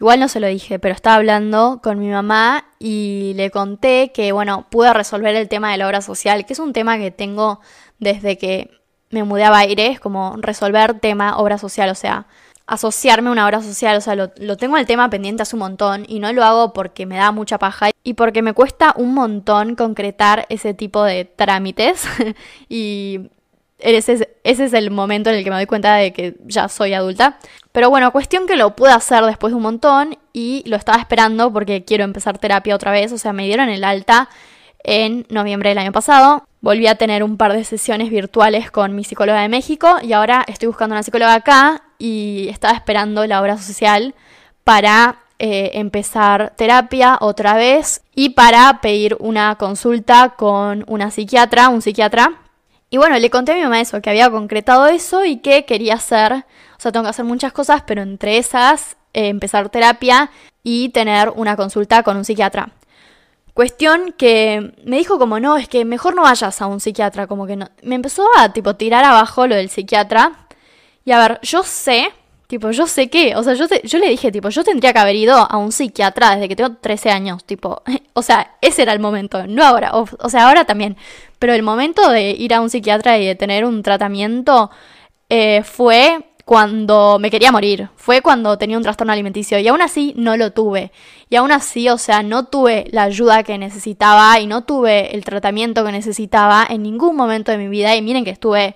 Igual 0.00 0.18
no 0.18 0.28
se 0.28 0.40
lo 0.40 0.46
dije, 0.46 0.78
pero 0.78 0.94
estaba 0.94 1.16
hablando 1.16 1.80
con 1.82 1.98
mi 1.98 2.08
mamá 2.08 2.64
y 2.78 3.34
le 3.36 3.50
conté 3.50 4.12
que, 4.14 4.32
bueno, 4.32 4.66
pude 4.70 4.94
resolver 4.94 5.36
el 5.36 5.46
tema 5.46 5.70
de 5.70 5.76
la 5.76 5.86
obra 5.86 6.00
social, 6.00 6.46
que 6.46 6.54
es 6.54 6.58
un 6.58 6.72
tema 6.72 6.96
que 6.96 7.10
tengo 7.10 7.60
desde 7.98 8.38
que 8.38 8.79
me 9.10 9.24
mudé 9.24 9.44
a 9.44 9.50
Baires, 9.50 10.00
como 10.00 10.36
resolver 10.38 10.98
tema 11.00 11.36
obra 11.36 11.58
social, 11.58 11.90
o 11.90 11.94
sea, 11.94 12.26
asociarme 12.66 13.28
a 13.28 13.32
una 13.32 13.46
obra 13.46 13.62
social, 13.62 13.96
o 13.96 14.00
sea, 14.00 14.14
lo, 14.14 14.30
lo 14.36 14.56
tengo 14.56 14.76
el 14.76 14.86
tema 14.86 15.10
pendiente 15.10 15.42
hace 15.42 15.56
un 15.56 15.60
montón 15.60 16.04
y 16.08 16.20
no 16.20 16.32
lo 16.32 16.44
hago 16.44 16.72
porque 16.72 17.04
me 17.04 17.16
da 17.16 17.32
mucha 17.32 17.58
paja 17.58 17.90
y 18.04 18.14
porque 18.14 18.42
me 18.42 18.52
cuesta 18.52 18.94
un 18.96 19.12
montón 19.14 19.74
concretar 19.74 20.46
ese 20.48 20.72
tipo 20.72 21.02
de 21.02 21.24
trámites 21.24 22.04
y 22.68 23.30
ese, 23.80 24.36
ese 24.44 24.64
es 24.64 24.72
el 24.72 24.90
momento 24.90 25.30
en 25.30 25.36
el 25.36 25.44
que 25.44 25.50
me 25.50 25.56
doy 25.56 25.66
cuenta 25.66 25.94
de 25.96 26.12
que 26.12 26.36
ya 26.44 26.68
soy 26.68 26.94
adulta. 26.94 27.38
Pero 27.72 27.90
bueno, 27.90 28.12
cuestión 28.12 28.46
que 28.46 28.56
lo 28.56 28.76
pude 28.76 28.90
hacer 28.90 29.24
después 29.24 29.52
de 29.52 29.56
un 29.56 29.62
montón 29.62 30.18
y 30.32 30.62
lo 30.66 30.76
estaba 30.76 30.98
esperando 30.98 31.52
porque 31.52 31.84
quiero 31.84 32.04
empezar 32.04 32.38
terapia 32.38 32.74
otra 32.74 32.90
vez. 32.90 33.12
O 33.12 33.18
sea, 33.18 33.32
me 33.32 33.46
dieron 33.46 33.68
el 33.68 33.84
alta 33.84 34.28
en 34.84 35.26
noviembre 35.28 35.70
del 35.70 35.78
año 35.78 35.92
pasado. 35.92 36.44
Volví 36.60 36.86
a 36.86 36.96
tener 36.96 37.22
un 37.22 37.36
par 37.36 37.52
de 37.52 37.64
sesiones 37.64 38.10
virtuales 38.10 38.70
con 38.70 38.94
mi 38.94 39.04
psicóloga 39.04 39.40
de 39.40 39.48
México 39.48 39.96
y 40.02 40.12
ahora 40.12 40.44
estoy 40.46 40.68
buscando 40.68 40.94
una 40.94 41.02
psicóloga 41.02 41.34
acá 41.34 41.82
y 41.98 42.48
estaba 42.48 42.74
esperando 42.74 43.26
la 43.26 43.40
obra 43.40 43.56
social 43.58 44.14
para 44.64 45.20
eh, 45.38 45.70
empezar 45.78 46.52
terapia 46.56 47.16
otra 47.20 47.54
vez 47.54 48.02
y 48.14 48.30
para 48.30 48.80
pedir 48.82 49.16
una 49.20 49.56
consulta 49.56 50.34
con 50.36 50.84
una 50.86 51.10
psiquiatra, 51.10 51.70
un 51.70 51.80
psiquiatra. 51.80 52.40
Y 52.90 52.98
bueno, 52.98 53.18
le 53.18 53.30
conté 53.30 53.52
a 53.52 53.54
mi 53.54 53.62
mamá 53.62 53.80
eso, 53.80 54.02
que 54.02 54.10
había 54.10 54.28
concretado 54.30 54.86
eso 54.86 55.24
y 55.24 55.38
que 55.38 55.64
quería 55.64 55.94
hacer, 55.94 56.32
o 56.32 56.80
sea, 56.80 56.92
tengo 56.92 57.04
que 57.04 57.10
hacer 57.10 57.24
muchas 57.24 57.52
cosas, 57.52 57.82
pero 57.86 58.02
entre 58.02 58.36
esas, 58.36 58.96
eh, 59.14 59.28
empezar 59.28 59.70
terapia 59.70 60.30
y 60.62 60.90
tener 60.90 61.30
una 61.30 61.56
consulta 61.56 62.02
con 62.02 62.16
un 62.16 62.24
psiquiatra. 62.24 62.72
Cuestión 63.54 64.14
que 64.16 64.74
me 64.84 64.98
dijo 64.98 65.18
como 65.18 65.40
no, 65.40 65.56
es 65.56 65.68
que 65.68 65.84
mejor 65.84 66.14
no 66.14 66.22
vayas 66.22 66.60
a 66.62 66.66
un 66.66 66.80
psiquiatra, 66.80 67.26
como 67.26 67.46
que 67.46 67.56
no. 67.56 67.68
Me 67.82 67.94
empezó 67.94 68.26
a 68.38 68.52
tipo 68.52 68.76
tirar 68.76 69.04
abajo 69.04 69.46
lo 69.46 69.54
del 69.56 69.70
psiquiatra. 69.70 70.46
Y 71.04 71.12
a 71.12 71.18
ver, 71.18 71.40
yo 71.42 71.62
sé, 71.62 72.12
tipo, 72.46 72.70
yo 72.72 72.86
sé 72.86 73.08
que, 73.08 73.36
o 73.36 73.42
sea, 73.42 73.54
yo, 73.54 73.66
yo 73.84 73.98
le 73.98 74.08
dije, 74.08 74.32
tipo, 74.32 74.48
yo 74.50 74.64
tendría 74.64 74.92
que 74.92 74.98
haber 74.98 75.16
ido 75.16 75.36
a 75.36 75.56
un 75.56 75.72
psiquiatra 75.72 76.34
desde 76.34 76.48
que 76.48 76.56
tengo 76.56 76.76
13 76.76 77.10
años, 77.10 77.44
tipo, 77.44 77.82
o 78.12 78.22
sea, 78.22 78.56
ese 78.60 78.82
era 78.82 78.92
el 78.92 79.00
momento, 79.00 79.46
no 79.46 79.64
ahora, 79.64 79.96
o, 79.96 80.06
o 80.18 80.28
sea, 80.28 80.48
ahora 80.48 80.64
también, 80.64 80.96
pero 81.38 81.54
el 81.54 81.62
momento 81.62 82.10
de 82.10 82.32
ir 82.32 82.52
a 82.52 82.60
un 82.60 82.68
psiquiatra 82.68 83.18
y 83.18 83.26
de 83.26 83.34
tener 83.36 83.64
un 83.64 83.82
tratamiento 83.82 84.70
eh, 85.28 85.62
fue 85.64 86.29
cuando 86.50 87.20
me 87.20 87.30
quería 87.30 87.52
morir, 87.52 87.90
fue 87.94 88.22
cuando 88.22 88.58
tenía 88.58 88.76
un 88.76 88.82
trastorno 88.82 89.12
alimenticio 89.12 89.60
y 89.60 89.68
aún 89.68 89.82
así 89.82 90.14
no 90.16 90.36
lo 90.36 90.50
tuve. 90.50 90.90
Y 91.28 91.36
aún 91.36 91.52
así, 91.52 91.88
o 91.88 91.96
sea, 91.96 92.24
no 92.24 92.46
tuve 92.46 92.88
la 92.90 93.04
ayuda 93.04 93.44
que 93.44 93.56
necesitaba 93.56 94.40
y 94.40 94.48
no 94.48 94.64
tuve 94.64 95.14
el 95.14 95.24
tratamiento 95.24 95.84
que 95.84 95.92
necesitaba 95.92 96.66
en 96.68 96.82
ningún 96.82 97.14
momento 97.14 97.52
de 97.52 97.58
mi 97.58 97.68
vida 97.68 97.94
y 97.94 98.02
miren 98.02 98.24
que 98.24 98.32
estuve 98.32 98.74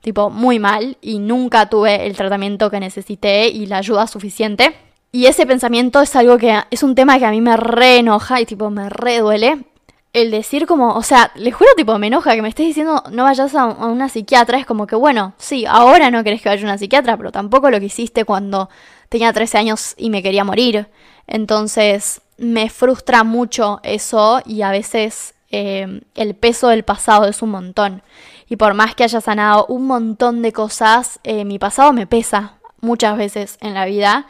tipo 0.00 0.30
muy 0.30 0.58
mal 0.58 0.96
y 1.00 1.20
nunca 1.20 1.70
tuve 1.70 2.08
el 2.08 2.16
tratamiento 2.16 2.70
que 2.72 2.80
necesité 2.80 3.46
y 3.46 3.66
la 3.66 3.76
ayuda 3.76 4.08
suficiente. 4.08 4.74
Y 5.12 5.26
ese 5.26 5.46
pensamiento 5.46 6.00
es 6.00 6.16
algo 6.16 6.38
que 6.38 6.58
es 6.72 6.82
un 6.82 6.96
tema 6.96 7.20
que 7.20 7.26
a 7.26 7.30
mí 7.30 7.40
me 7.40 7.56
re 7.56 7.98
enoja 7.98 8.40
y 8.40 8.46
tipo 8.46 8.68
me 8.68 8.88
re 8.88 9.20
duele 9.20 9.64
el 10.12 10.30
decir 10.30 10.66
como, 10.66 10.94
o 10.94 11.02
sea, 11.02 11.32
les 11.34 11.54
juro 11.54 11.70
tipo, 11.76 11.98
me 11.98 12.08
enoja 12.08 12.34
que 12.34 12.42
me 12.42 12.48
estés 12.48 12.66
diciendo 12.66 13.02
no 13.10 13.24
vayas 13.24 13.54
a, 13.54 13.66
una 13.66 14.08
psiquiatra, 14.08 14.58
es 14.58 14.66
como 14.66 14.86
que 14.86 14.96
bueno, 14.96 15.34
sí, 15.38 15.64
ahora 15.66 16.10
no 16.10 16.22
querés 16.22 16.42
que 16.42 16.50
vaya 16.50 16.62
a 16.62 16.64
una 16.64 16.78
psiquiatra, 16.78 17.16
pero 17.16 17.32
tampoco 17.32 17.70
lo 17.70 17.80
que 17.80 17.86
hiciste 17.86 18.24
cuando 18.24 18.68
tenía 19.08 19.32
13 19.32 19.58
años 19.58 19.94
y 19.96 20.10
me 20.10 20.22
quería 20.22 20.44
morir. 20.44 20.88
Entonces, 21.26 22.20
me 22.36 22.68
frustra 22.68 23.24
mucho 23.24 23.80
eso 23.82 24.42
y 24.44 24.62
a 24.62 24.70
veces 24.70 25.34
eh, 25.50 26.02
el 26.14 26.34
peso 26.34 26.68
del 26.68 26.82
pasado 26.82 27.26
es 27.26 27.40
un 27.42 27.50
montón. 27.50 28.02
Y 28.48 28.56
por 28.56 28.74
más 28.74 28.94
que 28.94 29.04
haya 29.04 29.20
sanado 29.20 29.66
un 29.66 29.86
montón 29.86 30.42
de 30.42 30.52
cosas, 30.52 31.20
eh, 31.24 31.44
mi 31.44 31.58
pasado 31.58 31.92
me 31.92 32.06
pesa 32.06 32.58
muchas 32.80 33.16
veces 33.16 33.56
en 33.60 33.74
la 33.74 33.86
vida. 33.86 34.26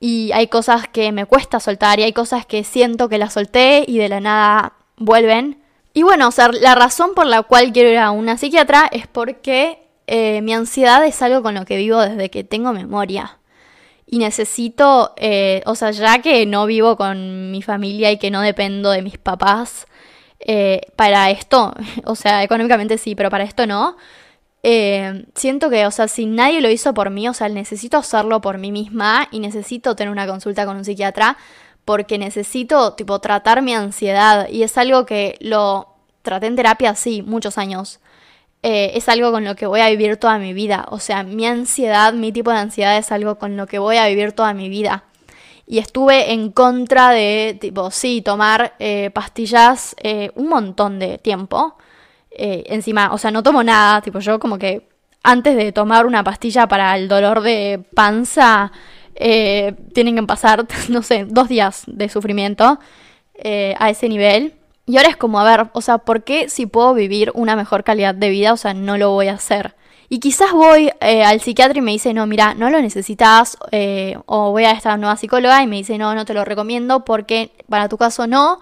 Y 0.00 0.30
hay 0.32 0.46
cosas 0.46 0.86
que 0.86 1.10
me 1.10 1.26
cuesta 1.26 1.58
soltar 1.58 1.98
y 1.98 2.04
hay 2.04 2.12
cosas 2.12 2.46
que 2.46 2.62
siento 2.62 3.08
que 3.08 3.18
las 3.18 3.32
solté 3.32 3.84
y 3.88 3.98
de 3.98 4.08
la 4.08 4.20
nada 4.20 4.74
vuelven. 4.98 5.62
Y 5.94 6.02
bueno, 6.02 6.28
o 6.28 6.30
sea, 6.30 6.48
la 6.48 6.74
razón 6.74 7.14
por 7.14 7.26
la 7.26 7.42
cual 7.42 7.72
quiero 7.72 7.90
ir 7.90 7.98
a 7.98 8.10
una 8.10 8.36
psiquiatra 8.36 8.88
es 8.92 9.06
porque 9.06 9.88
eh, 10.06 10.40
mi 10.42 10.54
ansiedad 10.54 11.04
es 11.04 11.20
algo 11.22 11.42
con 11.42 11.54
lo 11.54 11.64
que 11.64 11.76
vivo 11.76 12.00
desde 12.00 12.30
que 12.30 12.44
tengo 12.44 12.72
memoria. 12.72 13.38
Y 14.06 14.18
necesito, 14.18 15.12
eh, 15.16 15.62
o 15.66 15.74
sea, 15.74 15.90
ya 15.90 16.20
que 16.20 16.46
no 16.46 16.66
vivo 16.66 16.96
con 16.96 17.50
mi 17.50 17.62
familia 17.62 18.10
y 18.10 18.18
que 18.18 18.30
no 18.30 18.40
dependo 18.40 18.90
de 18.90 19.02
mis 19.02 19.18
papás, 19.18 19.86
eh, 20.40 20.80
para 20.96 21.30
esto, 21.30 21.74
o 22.04 22.14
sea, 22.14 22.42
económicamente 22.42 22.96
sí, 22.96 23.14
pero 23.14 23.30
para 23.30 23.44
esto 23.44 23.66
no, 23.66 23.96
siento 25.34 25.70
que, 25.70 25.86
o 25.86 25.90
sea, 25.90 26.08
si 26.08 26.26
nadie 26.26 26.60
lo 26.60 26.70
hizo 26.70 26.92
por 26.94 27.10
mí, 27.10 27.28
o 27.28 27.34
sea, 27.34 27.48
necesito 27.48 27.96
hacerlo 27.96 28.40
por 28.40 28.58
mí 28.58 28.70
misma 28.72 29.28
y 29.30 29.40
necesito 29.40 29.96
tener 29.96 30.10
una 30.12 30.26
consulta 30.26 30.66
con 30.66 30.76
un 30.76 30.84
psiquiatra 30.84 31.38
porque 31.88 32.18
necesito, 32.18 32.92
tipo, 32.92 33.18
tratar 33.18 33.62
mi 33.62 33.72
ansiedad. 33.72 34.46
Y 34.50 34.62
es 34.62 34.76
algo 34.76 35.06
que 35.06 35.38
lo 35.40 35.88
traté 36.20 36.46
en 36.46 36.54
terapia, 36.54 36.94
sí, 36.94 37.22
muchos 37.22 37.56
años. 37.56 37.98
Eh, 38.62 38.90
es 38.94 39.08
algo 39.08 39.32
con 39.32 39.42
lo 39.46 39.56
que 39.56 39.64
voy 39.66 39.80
a 39.80 39.88
vivir 39.88 40.18
toda 40.18 40.38
mi 40.38 40.52
vida. 40.52 40.84
O 40.90 40.98
sea, 40.98 41.22
mi 41.22 41.46
ansiedad, 41.46 42.12
mi 42.12 42.30
tipo 42.30 42.50
de 42.50 42.58
ansiedad 42.58 42.98
es 42.98 43.10
algo 43.10 43.38
con 43.38 43.56
lo 43.56 43.66
que 43.66 43.78
voy 43.78 43.96
a 43.96 44.06
vivir 44.06 44.32
toda 44.32 44.52
mi 44.52 44.68
vida. 44.68 45.04
Y 45.66 45.78
estuve 45.78 46.34
en 46.34 46.52
contra 46.52 47.08
de, 47.08 47.56
tipo, 47.58 47.90
sí, 47.90 48.20
tomar 48.20 48.74
eh, 48.78 49.10
pastillas 49.14 49.96
eh, 50.02 50.30
un 50.34 50.50
montón 50.50 50.98
de 50.98 51.16
tiempo. 51.16 51.78
encima, 52.30 53.14
o 53.14 53.18
sea, 53.18 53.30
no 53.30 53.42
tomo 53.42 53.62
nada. 53.62 54.02
Tipo, 54.02 54.18
yo 54.18 54.38
como 54.38 54.58
que 54.58 54.90
antes 55.22 55.56
de 55.56 55.72
tomar 55.72 56.04
una 56.04 56.22
pastilla 56.22 56.68
para 56.68 56.94
el 56.96 57.08
dolor 57.08 57.40
de 57.40 57.82
panza, 57.94 58.72
eh, 59.18 59.74
tienen 59.92 60.14
que 60.16 60.22
pasar, 60.22 60.66
no 60.88 61.02
sé, 61.02 61.26
dos 61.28 61.48
días 61.48 61.82
de 61.86 62.08
sufrimiento 62.08 62.78
eh, 63.34 63.74
a 63.78 63.90
ese 63.90 64.08
nivel. 64.08 64.54
Y 64.86 64.96
ahora 64.96 65.10
es 65.10 65.16
como, 65.16 65.38
a 65.38 65.44
ver, 65.44 65.68
o 65.72 65.80
sea, 65.82 65.98
¿por 65.98 66.24
qué 66.24 66.48
si 66.48 66.66
puedo 66.66 66.94
vivir 66.94 67.30
una 67.34 67.56
mejor 67.56 67.84
calidad 67.84 68.14
de 68.14 68.30
vida, 68.30 68.52
o 68.52 68.56
sea, 68.56 68.72
no 68.72 68.96
lo 68.96 69.10
voy 69.10 69.28
a 69.28 69.34
hacer? 69.34 69.74
Y 70.08 70.20
quizás 70.20 70.52
voy 70.52 70.90
eh, 71.00 71.22
al 71.22 71.40
psiquiatra 71.40 71.78
y 71.78 71.82
me 71.82 71.90
dice, 71.92 72.14
no, 72.14 72.26
mira, 72.26 72.54
no 72.54 72.70
lo 72.70 72.80
necesitas, 72.80 73.58
o 74.24 74.50
voy 74.52 74.64
a 74.64 74.70
esta 74.70 74.96
nueva 74.96 75.16
psicóloga 75.16 75.62
y 75.62 75.66
me 75.66 75.76
dice, 75.76 75.98
no, 75.98 76.14
no 76.14 76.24
te 76.24 76.32
lo 76.32 76.46
recomiendo 76.46 77.04
porque 77.04 77.50
para 77.68 77.90
tu 77.90 77.98
caso 77.98 78.26
no, 78.26 78.58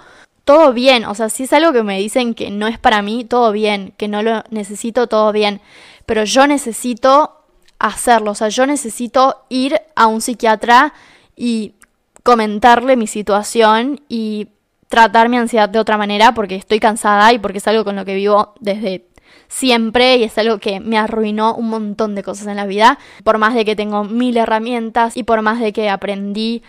todo 0.46 0.72
bien, 0.72 1.04
o 1.04 1.14
sea, 1.16 1.28
si 1.28 1.42
es 1.42 1.52
algo 1.52 1.72
que 1.72 1.82
me 1.82 1.98
dicen 1.98 2.32
que 2.32 2.50
no 2.50 2.68
es 2.68 2.78
para 2.78 3.02
mí, 3.02 3.24
todo 3.24 3.50
bien, 3.50 3.92
que 3.96 4.06
no 4.06 4.22
lo 4.22 4.44
necesito, 4.50 5.08
todo 5.08 5.32
bien, 5.32 5.60
pero 6.06 6.22
yo 6.22 6.46
necesito 6.46 7.35
hacerlo. 7.78 8.32
O 8.32 8.34
sea, 8.34 8.48
yo 8.48 8.66
necesito 8.66 9.44
ir 9.48 9.80
a 9.94 10.06
un 10.06 10.20
psiquiatra 10.20 10.92
y 11.36 11.74
comentarle 12.22 12.96
mi 12.96 13.06
situación 13.06 14.00
y 14.08 14.48
tratar 14.88 15.28
mi 15.28 15.36
ansiedad 15.36 15.68
de 15.68 15.78
otra 15.78 15.96
manera 15.96 16.32
porque 16.34 16.56
estoy 16.56 16.80
cansada 16.80 17.32
y 17.32 17.38
porque 17.38 17.58
es 17.58 17.68
algo 17.68 17.84
con 17.84 17.96
lo 17.96 18.04
que 18.04 18.14
vivo 18.14 18.54
desde 18.60 19.06
siempre 19.48 20.16
y 20.16 20.24
es 20.24 20.36
algo 20.38 20.58
que 20.58 20.80
me 20.80 20.98
arruinó 20.98 21.54
un 21.54 21.68
montón 21.68 22.14
de 22.14 22.22
cosas 22.22 22.46
en 22.46 22.56
la 22.56 22.66
vida. 22.66 22.98
Por 23.24 23.38
más 23.38 23.54
de 23.54 23.64
que 23.64 23.76
tengo 23.76 24.04
mil 24.04 24.36
herramientas 24.36 25.16
y 25.16 25.22
por 25.22 25.42
más 25.42 25.60
de 25.60 25.72
que 25.72 25.90
aprendí 25.90 26.62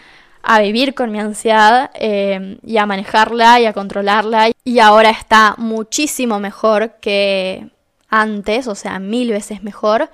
a 0.43 0.61
vivir 0.61 0.93
con 0.93 1.11
mi 1.11 1.19
ansiedad 1.19 1.91
eh, 1.95 2.57
y 2.63 2.77
a 2.77 2.85
manejarla 2.85 3.59
y 3.59 3.65
a 3.65 3.73
controlarla 3.73 4.51
y 4.63 4.79
ahora 4.79 5.09
está 5.09 5.55
muchísimo 5.57 6.39
mejor 6.39 6.93
que 7.01 7.69
antes, 8.09 8.67
o 8.67 8.75
sea, 8.75 8.99
mil 8.99 9.31
veces 9.31 9.63
mejor. 9.63 10.09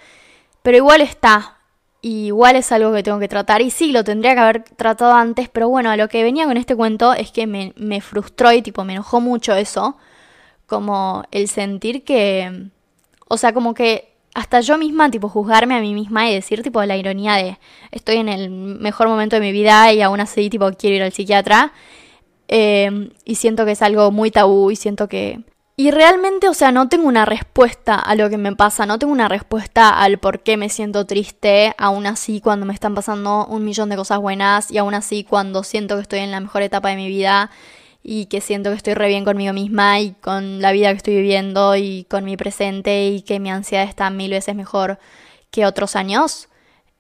Pero 0.64 0.78
igual 0.78 1.02
está. 1.02 1.58
igual 2.02 2.56
es 2.58 2.72
algo 2.72 2.94
que 2.94 3.04
tengo 3.04 3.20
que 3.20 3.28
tratar. 3.28 3.62
Y 3.62 3.70
sí, 3.70 3.92
lo 3.92 4.04
tendría 4.04 4.34
que 4.34 4.40
haber 4.42 4.64
tratado 4.64 5.14
antes. 5.14 5.50
Pero 5.50 5.70
bueno, 5.70 5.96
lo 5.96 6.10
que 6.10 6.24
venía 6.24 6.46
con 6.46 6.58
este 6.58 6.76
cuento 6.76 7.14
es 7.14 7.32
que 7.32 7.48
me, 7.48 7.74
me 7.78 8.02
frustró 8.02 8.52
y 8.52 8.62
tipo 8.62 8.84
me 8.84 8.94
enojó 8.94 9.22
mucho 9.22 9.54
eso. 9.56 9.98
Como 10.68 11.24
el 11.32 11.48
sentir 11.50 12.04
que. 12.04 12.70
O 13.28 13.38
sea, 13.38 13.54
como 13.54 13.74
que 13.74 14.14
hasta 14.34 14.62
yo 14.62 14.78
misma, 14.78 15.12
tipo, 15.12 15.30
juzgarme 15.30 15.76
a 15.76 15.82
mí 15.82 15.94
misma 15.94 16.30
y 16.30 16.34
decir, 16.34 16.64
tipo, 16.64 16.84
la 16.84 16.98
ironía 16.98 17.36
de 17.36 17.60
estoy 17.92 18.18
en 18.18 18.30
el 18.30 18.50
mejor 18.50 19.08
momento 19.08 19.36
de 19.36 19.42
mi 19.42 19.52
vida 19.52 19.94
y 19.94 20.02
aún 20.02 20.20
así, 20.20 20.50
tipo, 20.50 20.72
quiero 20.72 20.96
ir 20.98 21.04
al 21.04 21.14
psiquiatra. 21.14 21.74
Eh, 22.48 23.12
y 23.26 23.36
siento 23.36 23.66
que 23.66 23.72
es 23.74 23.82
algo 23.82 24.12
muy 24.12 24.32
tabú 24.32 24.72
y 24.72 24.76
siento 24.76 25.08
que 25.08 25.44
y 25.76 25.90
realmente, 25.90 26.50
o 26.50 26.54
sea, 26.54 26.72
no 26.72 26.88
tengo 26.88 27.08
una 27.08 27.26
respuesta 27.26 27.96
a 27.96 28.16
lo 28.16 28.30
que 28.30 28.38
me 28.38 28.56
pasa, 28.56 28.86
no 28.86 29.00
tengo 29.00 29.12
una 29.12 29.28
respuesta 29.28 29.90
al 29.90 30.20
por 30.20 30.42
qué 30.42 30.56
me 30.56 30.70
siento 30.70 31.06
triste, 31.06 31.74
aún 31.80 32.06
así 32.06 32.42
cuando 32.42 32.68
me 32.68 32.74
están 32.76 32.94
pasando 32.94 33.48
un 33.48 33.66
millón 33.66 33.90
de 33.90 33.96
cosas 33.96 34.20
buenas 34.20 34.70
y 34.70 34.78
aún 34.78 34.94
así 34.94 35.24
cuando 35.24 35.64
siento 35.64 35.96
que 35.96 36.04
estoy 36.04 36.20
en 36.20 36.32
la 36.32 36.40
mejor 36.40 36.62
etapa 36.62 36.90
de 36.90 36.96
mi 36.98 37.08
vida 37.08 37.50
y 38.04 38.28
que 38.28 38.40
siento 38.42 38.70
que 38.70 38.76
estoy 38.76 38.94
re 38.94 39.08
bien 39.08 39.26
conmigo 39.26 39.54
misma 39.54 40.00
y 40.00 40.12
con 40.12 40.62
la 40.62 40.74
vida 40.74 40.92
que 40.92 40.98
estoy 40.98 41.16
viviendo 41.16 41.76
y 41.76 42.06
con 42.10 42.24
mi 42.26 42.38
presente 42.38 43.08
y 43.08 43.22
que 43.24 43.40
mi 43.40 43.50
ansiedad 43.50 43.86
está 43.86 44.10
mil 44.12 44.30
veces 44.32 44.56
mejor 44.56 45.00
que 45.50 45.66
otros 45.66 45.96
años. 45.96 46.50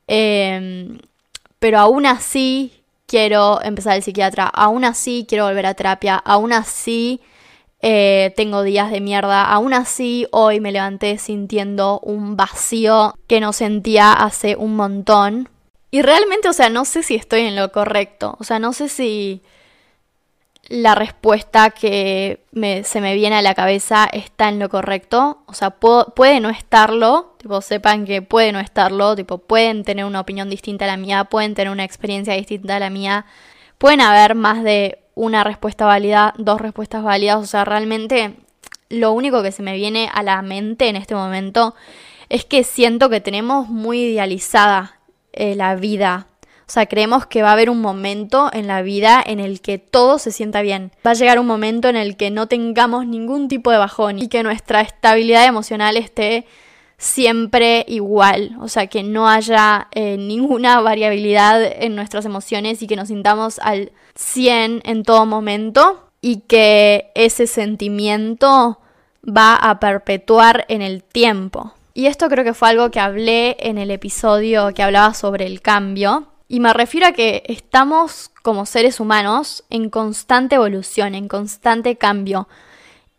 Em, 0.07 0.99
pero 1.59 1.79
aún 1.79 2.05
así 2.05 2.83
quiero 3.05 3.62
empezar 3.62 3.97
el 3.97 4.03
psiquiatra, 4.03 4.45
aún 4.47 4.86
así 4.86 5.25
quiero 5.29 5.45
volver 5.45 5.65
a 5.67 5.73
terapia, 5.75 6.15
aún 6.15 6.53
así 6.53 7.21
eh, 7.86 8.34
tengo 8.38 8.63
días 8.63 8.91
de 8.91 9.02
mierda. 9.02 9.43
Aún 9.43 9.74
así, 9.74 10.26
hoy 10.32 10.62
me 10.62 10.72
levanté 10.72 11.17
sintiendo 11.17 12.00
un 12.00 12.38
vacío 12.38 13.13
que 13.28 13.41
no 13.41 13.52
sentía 13.52 14.13
hace 14.13 14.56
un 14.56 14.78
montón. 14.78 15.50
Y 15.91 16.02
realmente, 16.02 16.48
o 16.48 16.54
sea, 16.54 16.69
no 16.69 16.86
sé 16.86 17.04
si 17.04 17.15
estoy 17.15 17.41
en 17.41 17.58
lo 17.58 17.74
correcto. 17.74 18.38
O 18.39 18.46
sea, 18.46 18.58
no 18.58 18.72
sé 18.72 18.88
si 18.88 19.41
la 20.69 20.96
respuesta 20.96 21.72
que 21.72 22.46
se 22.86 23.02
me 23.02 23.15
viene 23.15 23.36
a 23.36 23.41
la 23.41 23.54
cabeza 23.54 24.08
está 24.13 24.48
en 24.48 24.60
lo 24.60 24.69
correcto. 24.69 25.43
O 25.46 25.54
sea, 25.54 25.72
puede 25.72 26.39
no 26.39 26.50
estarlo. 26.50 27.36
Tipo, 27.38 27.60
sepan 27.60 28.06
que 28.06 28.22
puede 28.22 28.54
no 28.54 28.62
estarlo. 28.62 29.13
Tipo, 29.17 29.39
pueden 29.39 29.84
tener 29.84 30.06
una 30.06 30.22
opinión 30.22 30.50
distinta 30.50 30.86
a 30.86 30.88
la 30.88 30.96
mía. 30.96 31.26
Pueden 31.26 31.54
tener 31.54 31.69
una 31.69 31.84
experiencia 31.84 32.34
distinta 32.34 32.78
a 32.78 32.80
la 32.80 32.89
mía. 32.89 33.26
Pueden 33.78 34.00
haber 34.00 34.36
más 34.36 34.63
de 34.63 35.02
una 35.15 35.43
respuesta 35.43 35.86
válida, 35.86 36.34
dos 36.38 36.60
respuestas 36.60 37.04
válidas, 37.04 37.38
o 37.38 37.45
sea, 37.45 37.65
realmente 37.65 38.36
lo 38.89 39.12
único 39.12 39.41
que 39.43 39.52
se 39.52 39.63
me 39.63 39.76
viene 39.76 40.10
a 40.13 40.23
la 40.23 40.41
mente 40.41 40.88
en 40.88 40.95
este 40.95 41.15
momento 41.15 41.76
es 42.30 42.45
que 42.45 42.63
siento 42.63 43.10
que 43.10 43.21
tenemos 43.21 43.69
muy 43.69 44.02
idealizada 44.04 44.99
eh, 45.34 45.56
la 45.56 45.76
vida. 45.76 46.28
O 46.67 46.71
sea, 46.73 46.86
creemos 46.86 47.26
que 47.26 47.41
va 47.41 47.49
a 47.49 47.54
haber 47.54 47.69
un 47.69 47.82
momento 47.82 48.49
en 48.54 48.67
la 48.67 48.82
vida 48.82 49.21
en 49.26 49.39
el 49.39 49.62
que 49.62 49.78
todo 49.78 50.17
se 50.17 50.32
sienta 50.32 50.62
bien. 50.62 50.91
Va 51.06 51.12
a 51.12 51.15
llegar 51.15 51.38
un 51.38 51.45
momento 51.45 51.89
en 51.89 51.95
el 51.95 52.15
que 52.15 52.32
no 52.32 52.47
tengamos 52.47 53.06
ningún 53.06 53.47
tipo 53.47 53.69
de 53.69 53.78
bajón 53.78 54.17
y 54.17 54.30
que 54.30 54.43
nuestra 54.43 54.82
estabilidad 54.82 55.45
emocional 55.45 55.97
esté 55.97 56.45
siempre 57.03 57.83
igual. 57.89 58.55
O 58.61 58.69
sea, 58.69 58.87
que 58.87 59.03
no 59.03 59.27
haya 59.27 59.89
eh, 59.91 60.17
ninguna 60.17 60.79
variabilidad 60.81 61.61
en 61.63 61.95
nuestras 61.95 62.25
emociones 62.25 62.81
y 62.81 62.87
que 62.87 62.95
nos 62.95 63.09
sintamos 63.09 63.59
al 63.59 63.91
100 64.15 64.81
en 64.85 65.03
todo 65.03 65.25
momento 65.25 66.09
y 66.21 66.41
que 66.41 67.11
ese 67.15 67.47
sentimiento 67.47 68.79
va 69.25 69.55
a 69.55 69.79
perpetuar 69.79 70.65
en 70.69 70.81
el 70.81 71.03
tiempo. 71.03 71.73
Y 71.93 72.07
esto 72.07 72.29
creo 72.29 72.43
que 72.43 72.53
fue 72.53 72.69
algo 72.69 72.89
que 72.89 72.99
hablé 72.99 73.57
en 73.59 73.77
el 73.77 73.91
episodio 73.91 74.73
que 74.73 74.81
hablaba 74.81 75.13
sobre 75.13 75.45
el 75.45 75.61
cambio. 75.61 76.27
Y 76.47 76.59
me 76.59 76.73
refiero 76.73 77.07
a 77.07 77.11
que 77.11 77.43
estamos 77.47 78.31
como 78.41 78.65
seres 78.65 78.99
humanos 78.99 79.63
en 79.69 79.89
constante 79.89 80.55
evolución, 80.55 81.15
en 81.15 81.27
constante 81.27 81.97
cambio. 81.97 82.47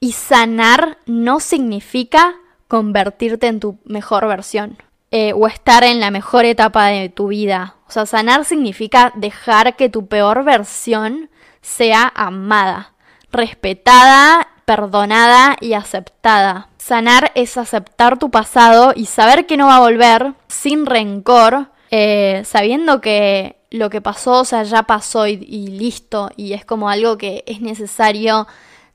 Y 0.00 0.12
sanar 0.12 0.98
no 1.06 1.40
significa 1.40 2.36
convertirte 2.74 3.46
en 3.46 3.60
tu 3.60 3.78
mejor 3.84 4.26
versión 4.26 4.76
eh, 5.12 5.32
o 5.32 5.46
estar 5.46 5.84
en 5.84 6.00
la 6.00 6.10
mejor 6.10 6.44
etapa 6.44 6.86
de 6.86 7.08
tu 7.08 7.28
vida. 7.28 7.76
O 7.86 7.92
sea, 7.92 8.04
sanar 8.04 8.44
significa 8.44 9.12
dejar 9.14 9.76
que 9.76 9.88
tu 9.88 10.08
peor 10.08 10.42
versión 10.42 11.30
sea 11.62 12.12
amada, 12.16 12.94
respetada, 13.30 14.48
perdonada 14.64 15.56
y 15.60 15.74
aceptada. 15.74 16.66
Sanar 16.76 17.30
es 17.36 17.56
aceptar 17.58 18.18
tu 18.18 18.32
pasado 18.32 18.92
y 18.96 19.06
saber 19.06 19.46
que 19.46 19.56
no 19.56 19.68
va 19.68 19.76
a 19.76 19.86
volver 19.88 20.34
sin 20.48 20.84
rencor, 20.84 21.68
eh, 21.92 22.42
sabiendo 22.44 23.00
que 23.00 23.54
lo 23.70 23.88
que 23.88 24.00
pasó, 24.00 24.40
o 24.40 24.44
sea, 24.44 24.64
ya 24.64 24.82
pasó 24.82 25.28
y, 25.28 25.34
y 25.48 25.68
listo, 25.68 26.28
y 26.34 26.54
es 26.54 26.64
como 26.64 26.88
algo 26.88 27.18
que 27.18 27.44
es 27.46 27.60
necesario 27.60 28.48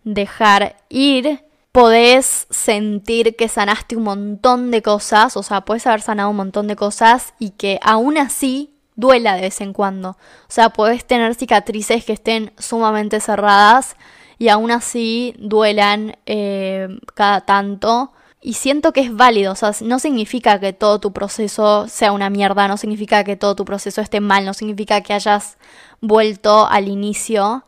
dejar 0.04 0.76
ir 0.90 1.46
podés 1.80 2.46
sentir 2.50 3.38
que 3.38 3.48
sanaste 3.48 3.96
un 3.96 4.04
montón 4.04 4.70
de 4.70 4.82
cosas, 4.82 5.38
o 5.38 5.44
sea, 5.44 5.62
puedes 5.62 5.88
haber 5.88 6.02
sanado 6.02 6.30
un 6.30 6.36
montón 6.36 6.68
de 6.68 6.76
cosas 6.76 7.34
y 7.40 7.52
que 7.52 7.80
aún 7.82 8.18
así 8.18 8.74
duela 8.98 9.36
de 9.36 9.44
vez 9.44 9.62
en 9.62 9.72
cuando. 9.72 10.10
O 10.10 10.50
sea, 10.50 10.72
podés 10.72 11.06
tener 11.06 11.36
cicatrices 11.36 12.04
que 12.04 12.12
estén 12.12 12.52
sumamente 12.58 13.22
cerradas 13.22 13.96
y 14.38 14.50
aún 14.50 14.72
así 14.72 15.34
duelan 15.40 16.18
eh, 16.26 16.90
cada 17.14 17.46
tanto. 17.46 18.12
Y 18.42 18.56
siento 18.56 18.92
que 18.92 19.00
es 19.00 19.16
válido, 19.16 19.54
o 19.54 19.56
sea, 19.56 19.72
no 19.80 20.00
significa 20.00 20.60
que 20.60 20.74
todo 20.74 21.00
tu 21.00 21.14
proceso 21.14 21.88
sea 21.88 22.12
una 22.12 22.30
mierda, 22.30 22.68
no 22.68 22.76
significa 22.76 23.24
que 23.24 23.38
todo 23.38 23.56
tu 23.56 23.64
proceso 23.64 24.02
esté 24.02 24.20
mal, 24.20 24.44
no 24.46 24.54
significa 24.54 25.00
que 25.00 25.14
hayas 25.14 25.58
vuelto 26.02 26.68
al 26.68 26.90
inicio, 26.90 27.64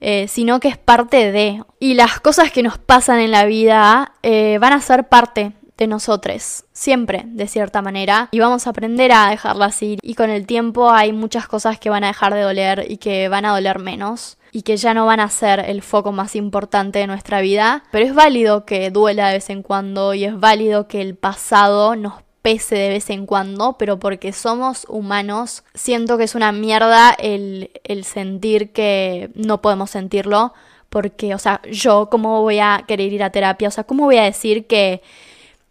eh, 0.00 0.26
sino 0.28 0.60
que 0.60 0.68
es 0.68 0.78
parte 0.78 1.32
de. 1.32 1.62
Y 1.80 1.94
las 1.94 2.20
cosas 2.20 2.52
que 2.52 2.62
nos 2.62 2.78
pasan 2.78 3.20
en 3.20 3.30
la 3.30 3.44
vida 3.44 4.12
eh, 4.22 4.58
van 4.60 4.72
a 4.72 4.80
ser 4.80 5.08
parte 5.08 5.52
de 5.76 5.86
nosotros, 5.86 6.64
siempre, 6.72 7.22
de 7.26 7.46
cierta 7.46 7.82
manera, 7.82 8.28
y 8.32 8.40
vamos 8.40 8.66
a 8.66 8.70
aprender 8.70 9.12
a 9.12 9.30
dejarlas 9.30 9.80
ir. 9.80 10.00
Y 10.02 10.14
con 10.14 10.28
el 10.28 10.44
tiempo 10.44 10.90
hay 10.90 11.12
muchas 11.12 11.46
cosas 11.46 11.78
que 11.78 11.88
van 11.88 12.02
a 12.02 12.08
dejar 12.08 12.34
de 12.34 12.42
doler 12.42 12.86
y 12.88 12.96
que 12.96 13.28
van 13.28 13.44
a 13.44 13.52
doler 13.52 13.78
menos 13.78 14.38
y 14.50 14.62
que 14.62 14.76
ya 14.76 14.92
no 14.94 15.06
van 15.06 15.20
a 15.20 15.28
ser 15.28 15.60
el 15.60 15.82
foco 15.82 16.10
más 16.10 16.34
importante 16.34 16.98
de 16.98 17.06
nuestra 17.06 17.40
vida, 17.40 17.84
pero 17.92 18.06
es 18.06 18.14
válido 18.14 18.64
que 18.64 18.90
duela 18.90 19.28
de 19.28 19.34
vez 19.34 19.50
en 19.50 19.62
cuando 19.62 20.14
y 20.14 20.24
es 20.24 20.38
válido 20.38 20.88
que 20.88 21.00
el 21.00 21.16
pasado 21.16 21.96
nos 21.96 22.14
pese 22.42 22.76
de 22.76 22.88
vez 22.88 23.10
en 23.10 23.26
cuando, 23.26 23.76
pero 23.78 23.98
porque 23.98 24.32
somos 24.32 24.86
humanos, 24.88 25.64
siento 25.74 26.16
que 26.18 26.24
es 26.24 26.34
una 26.34 26.52
mierda 26.52 27.10
el, 27.18 27.70
el 27.84 28.04
sentir 28.04 28.72
que 28.72 29.30
no 29.34 29.60
podemos 29.60 29.90
sentirlo, 29.90 30.52
porque, 30.88 31.34
o 31.34 31.38
sea, 31.38 31.60
yo, 31.70 32.08
¿cómo 32.10 32.42
voy 32.42 32.60
a 32.60 32.84
querer 32.86 33.12
ir 33.12 33.22
a 33.22 33.30
terapia? 33.30 33.68
O 33.68 33.70
sea, 33.70 33.84
¿cómo 33.84 34.04
voy 34.04 34.16
a 34.16 34.24
decir 34.24 34.66
que, 34.66 35.02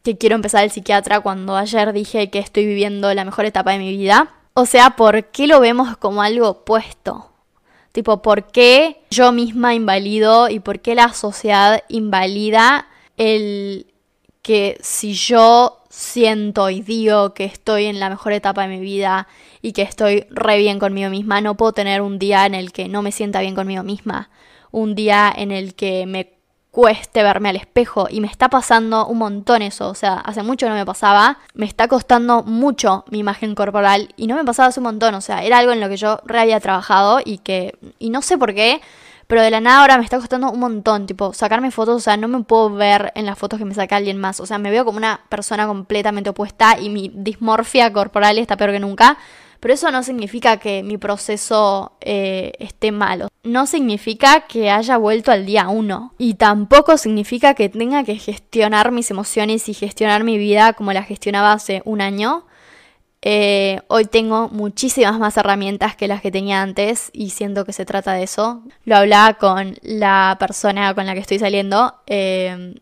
que 0.03 0.17
quiero 0.17 0.36
empezar 0.36 0.63
el 0.63 0.71
psiquiatra 0.71 1.21
cuando 1.21 1.56
ayer 1.56 1.91
dije 1.93 2.30
que 2.30 2.39
estoy 2.39 2.65
viviendo 2.65 3.13
la 3.13 3.25
mejor 3.25 3.45
etapa 3.45 3.71
de 3.71 3.80
mi 3.80 3.95
vida? 3.95 4.34
O 4.53 4.65
sea, 4.65 4.91
¿por 4.91 5.25
qué 5.25 5.47
lo 5.47 5.60
vemos 5.60 5.97
como 5.97 6.21
algo 6.21 6.49
opuesto? 6.49 7.32
Tipo, 7.91 8.21
¿por 8.21 8.51
qué 8.51 9.01
yo 9.10 9.32
misma 9.32 9.73
invalido 9.73 10.49
y 10.49 10.60
por 10.60 10.82
qué 10.82 10.93
la 10.93 11.13
sociedad 11.13 11.84
invalida 11.88 12.88
el 13.17 13.88
que 14.43 14.77
si 14.82 15.13
yo 15.13 15.82
siento 15.97 16.69
y 16.69 16.81
digo 16.81 17.33
que 17.33 17.43
estoy 17.45 17.86
en 17.86 17.99
la 17.99 18.10
mejor 18.10 18.31
etapa 18.31 18.62
de 18.62 18.67
mi 18.67 18.79
vida 18.79 19.27
y 19.63 19.71
que 19.71 19.81
estoy 19.81 20.27
re 20.29 20.60
bien 20.60 20.77
conmigo 20.77 21.10
misma, 21.10 21.41
no 21.41 21.57
puedo 21.57 21.71
tener 21.73 22.03
un 22.03 22.19
día 22.19 22.45
en 22.45 22.53
el 22.53 22.71
que 22.71 22.88
no 22.88 23.01
me 23.01 23.12
sienta 23.12 23.41
bien 23.41 23.55
conmigo 23.55 23.81
misma, 23.81 24.29
un 24.69 24.93
día 24.93 25.33
en 25.36 25.51
el 25.51 25.73
que 25.73 26.05
me 26.05 26.38
cueste 26.69 27.23
verme 27.23 27.49
al 27.49 27.55
espejo 27.55 28.05
y 28.12 28.21
me 28.21 28.27
está 28.27 28.47
pasando 28.47 29.07
un 29.07 29.17
montón 29.17 29.63
eso, 29.63 29.89
o 29.89 29.95
sea, 29.95 30.19
hace 30.19 30.43
mucho 30.43 30.69
no 30.69 30.75
me 30.75 30.86
pasaba, 30.86 31.39
me 31.55 31.65
está 31.65 31.88
costando 31.88 32.43
mucho 32.43 33.03
mi 33.10 33.17
imagen 33.17 33.55
corporal 33.55 34.10
y 34.17 34.27
no 34.27 34.36
me 34.36 34.45
pasaba 34.45 34.69
hace 34.69 34.79
un 34.79 34.83
montón, 34.83 35.15
o 35.15 35.21
sea, 35.21 35.43
era 35.43 35.57
algo 35.57 35.71
en 35.71 35.79
lo 35.79 35.89
que 35.89 35.97
yo 35.97 36.19
re 36.25 36.39
había 36.39 36.60
trabajado 36.60 37.21
y 37.25 37.39
que, 37.39 37.75
y 37.97 38.12
no 38.12 38.21
sé 38.21 38.38
por 38.38 38.53
qué, 38.53 38.81
pero 39.28 39.42
de 39.42 39.52
la 39.52 39.60
nada 39.60 39.82
ahora 39.82 39.98
me 39.98 40.04
está 40.04 40.18
costando 40.18 40.50
un 40.50 40.60
montón, 40.60 41.06
tipo, 41.06 41.34
sacarme 41.34 41.70
fotos, 41.72 41.98
o 41.98 42.00
sea, 42.00 42.18
no 42.18 42.28
me 42.28 42.44
puedo 42.44 42.70
ver 42.74 43.12
en 43.16 43.26
las 43.26 43.38
fotos 43.38 43.60
que 43.60 43.66
me 43.66 43.74
saca 43.74 43.98
alguien 43.98 44.18
más, 44.18 44.40
o 44.40 44.46
sea, 44.46 44.58
me 44.58 44.72
veo 44.72 44.86
como 44.86 44.98
una 44.98 45.22
persona 45.30 45.68
completamente 45.68 46.30
opuesta 46.30 46.80
y 46.80 46.90
mi 46.90 47.12
dismorfia 47.13 47.92
corporal 47.92 48.38
está 48.38 48.56
peor 48.58 48.72
que 48.72 48.80
nunca. 48.80 49.18
Pero 49.60 49.74
eso 49.74 49.92
no 49.92 50.04
significa 50.04 50.58
que 50.58 50.84
mi 50.84 50.98
proceso 50.98 51.94
eh, 52.02 52.54
esté 52.60 52.92
malo. 52.92 53.30
No 53.44 53.66
significa 53.66 54.42
que 54.42 54.70
haya 54.70 54.98
vuelto 54.98 55.32
al 55.32 55.46
día 55.46 55.68
uno. 55.68 56.13
Y 56.18 56.36
tampoco 56.36 56.98
significa 56.98 57.56
que 57.56 57.70
tenga 57.70 58.04
que 58.04 58.18
gestionar 58.18 58.92
mis 58.92 59.10
emociones 59.10 59.68
y 59.68 59.74
gestionar 59.74 60.24
mi 60.24 60.38
vida 60.38 60.74
como 60.74 60.94
la 60.94 61.04
gestionaba 61.04 61.54
hace 61.54 61.82
un 61.86 62.02
año. 62.02 62.46
Eh, 63.30 63.82
hoy 63.90 64.06
tengo 64.06 64.48
muchísimas 64.48 65.20
más 65.20 65.36
herramientas 65.36 65.98
que 65.98 66.08
las 66.08 66.22
que 66.22 66.32
tenía 66.32 66.62
antes 66.62 67.10
y 67.12 67.32
siento 67.32 67.66
que 67.66 67.74
se 67.74 67.84
trata 67.84 68.13
de 68.13 68.24
eso. 68.24 68.63
Lo 68.86 68.96
hablaba 68.96 69.34
con 69.34 69.78
la 69.82 70.38
persona 70.40 70.94
con 70.94 71.06
la 71.06 71.13
que 71.13 71.20
estoy 71.20 71.38
saliendo 71.38 71.94
eh, 72.08 72.76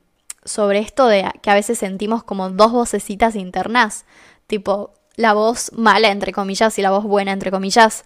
sobre 0.44 0.78
esto 0.78 1.08
de 1.08 1.26
que 1.42 1.50
a 1.50 1.56
veces 1.56 1.80
sentimos 1.80 2.24
como 2.24 2.52
dos 2.52 2.72
vocecitas 2.72 3.36
internas. 3.36 4.06
Tipo, 4.46 4.94
la 5.16 5.34
voz 5.34 5.72
mala, 5.74 6.10
entre 6.10 6.32
comillas, 6.32 6.78
y 6.78 6.84
la 6.84 6.92
voz 6.92 7.06
buena, 7.06 7.32
entre 7.32 7.50
comillas. 7.50 8.06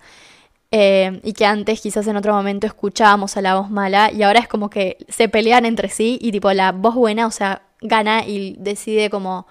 Eh, 0.72 1.20
y 1.26 1.34
que 1.34 1.46
antes 1.46 1.82
quizás 1.82 2.08
en 2.08 2.16
otro 2.16 2.34
momento 2.34 2.68
escuchábamos 2.68 3.36
a 3.36 3.42
la 3.42 3.56
voz 3.56 3.70
mala 3.70 4.14
y 4.14 4.24
ahora 4.24 4.40
es 4.40 4.48
como 4.48 4.70
que 4.70 4.96
se 5.10 5.28
pelean 5.28 5.66
entre 5.66 5.90
sí 5.90 6.18
y 6.22 6.32
tipo 6.32 6.54
la 6.54 6.72
voz 6.72 6.96
buena, 6.96 7.28
o 7.28 7.32
sea, 7.32 7.64
gana 7.82 8.26
y 8.26 8.56
decide 8.60 9.10
como 9.10 9.46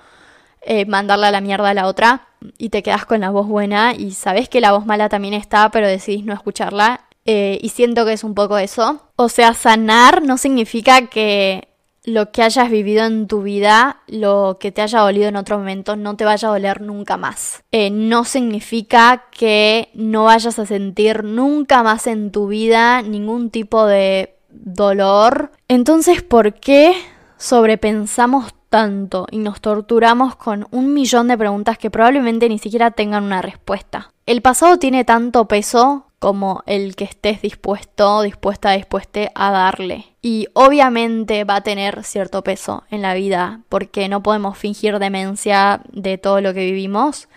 mandarla 0.87 1.29
a 1.29 1.31
la 1.31 1.41
mierda 1.41 1.71
a 1.71 1.75
la 1.75 1.87
otra 1.87 2.28
y 2.57 2.69
te 2.71 2.83
quedas 2.83 3.07
con 3.07 3.21
la 3.21 3.31
voz 3.31 3.47
buena 3.47 3.95
y 3.95 4.13
sabes 4.13 4.49
que 4.49 4.61
la 4.61 4.73
voz 4.73 4.87
mala 4.87 5.09
también 5.09 5.35
está, 5.35 5.71
pero 5.71 5.87
decidís 5.87 6.25
no 6.25 6.33
escucharla. 6.33 7.01
Eh, 7.25 7.59
y 7.61 7.69
siento 7.69 8.07
que 8.07 8.15
es 8.15 8.25
un 8.25 8.35
poco 8.35 8.57
eso. 8.57 9.03
O 9.17 9.29
sea, 9.29 9.53
sanar 9.53 10.23
no 10.23 10.39
significa 10.39 11.09
que 11.09 11.69
lo 12.05 12.31
que 12.31 12.43
hayas 12.43 12.71
vivido 12.71 13.05
en 13.05 13.27
tu 13.27 13.43
vida, 13.43 13.99
lo 14.07 14.57
que 14.59 14.73
te 14.73 14.81
haya 14.81 15.01
dolido 15.01 15.29
en 15.29 15.37
otro 15.37 15.59
momento, 15.59 15.95
no 15.95 16.17
te 16.17 16.25
vaya 16.25 16.49
a 16.49 16.53
doler 16.53 16.81
nunca 16.81 17.19
más. 17.19 17.63
Eh, 17.71 17.91
no 17.91 18.25
significa 18.25 19.27
que 19.31 19.91
no 19.95 20.25
vayas 20.25 20.59
a 20.59 20.65
sentir 20.65 21.25
nunca 21.25 21.83
más 21.83 22.07
en 22.07 22.31
tu 22.31 22.49
vida 22.49 23.03
ningún 23.03 23.51
tipo 23.51 23.85
de 23.85 24.37
dolor. 24.49 25.53
Entonces, 25.69 26.23
¿por 26.23 26.55
qué 26.55 26.95
sobrepensamos 27.37 28.53
tanto 28.69 29.27
y 29.31 29.39
nos 29.39 29.61
torturamos 29.61 30.37
con 30.37 30.67
un 30.71 30.95
millón 30.95 31.29
de 31.29 31.39
preguntas 31.39 31.79
que 31.79 31.91
probablemente 31.91 32.49
ni 32.49 32.59
siquiera 32.59 32.91
tengan 32.91 33.25
una 33.25 33.43
respuesta? 33.43 34.13
El 34.27 34.43
pasado 34.43 34.79
tiene 34.79 35.05
tanto 35.05 35.47
peso 35.49 36.07
como 36.19 36.63
el 36.67 36.97
que 36.97 37.05
estés 37.05 37.43
dispuesto, 37.43 38.23
dispuesta, 38.23 38.73
dispuesta 38.73 39.31
a 39.35 39.51
darle. 39.51 40.07
Y 40.21 40.49
obviamente 40.53 41.45
va 41.45 41.57
a 41.57 41.61
tener 41.63 42.03
cierto 42.05 42.43
peso 42.43 42.83
en 42.91 43.03
la 43.03 43.15
vida, 43.15 43.61
porque 43.69 44.09
no 44.09 44.23
podemos 44.23 44.59
fingir 44.59 44.99
demencia 44.99 45.81
de 45.93 46.19
todo 46.19 46.41
lo 46.41 46.53
que 46.55 46.65
vivimos 46.65 47.29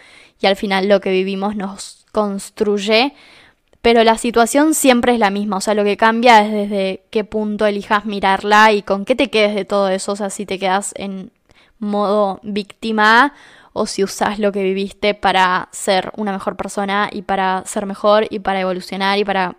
y 0.42 0.48
al 0.48 0.56
final 0.56 0.88
lo 0.88 1.00
que 1.00 1.12
vivimos 1.12 1.56
nos 1.56 2.06
construye, 2.12 3.14
pero 3.82 4.04
la 4.04 4.18
situación 4.18 4.74
siempre 4.74 5.14
es 5.14 5.20
la 5.20 5.30
misma, 5.32 5.58
o 5.58 5.62
sea, 5.62 5.74
lo 5.74 5.84
que 5.84 5.98
cambia 5.98 6.46
es 6.46 6.52
desde 6.52 7.04
qué 7.10 7.24
punto 7.24 7.66
elijas 7.66 8.06
mirarla 8.06 8.72
y 8.74 8.84
con 8.84 9.06
qué 9.06 9.16
te 9.16 9.30
quedes 9.30 9.56
de 9.56 9.66
todo 9.66 9.90
eso, 9.90 10.12
o 10.12 10.16
sea, 10.16 10.30
si 10.30 10.46
te 10.46 10.60
quedas 10.60 10.94
en 10.96 11.32
modo 11.80 12.40
víctima 12.44 13.34
o 13.74 13.86
si 13.88 14.04
usas 14.04 14.40
lo 14.40 14.52
que 14.52 14.64
viviste 14.64 15.14
para 15.14 15.70
ser 15.72 16.12
una 16.16 16.32
mejor 16.32 16.56
persona 16.56 17.10
y 17.12 17.24
para 17.24 17.64
ser 17.66 17.86
mejor 17.86 18.28
y 18.30 18.40
para 18.40 18.62
evolucionar 18.62 19.18
y 19.18 19.26
para 19.26 19.56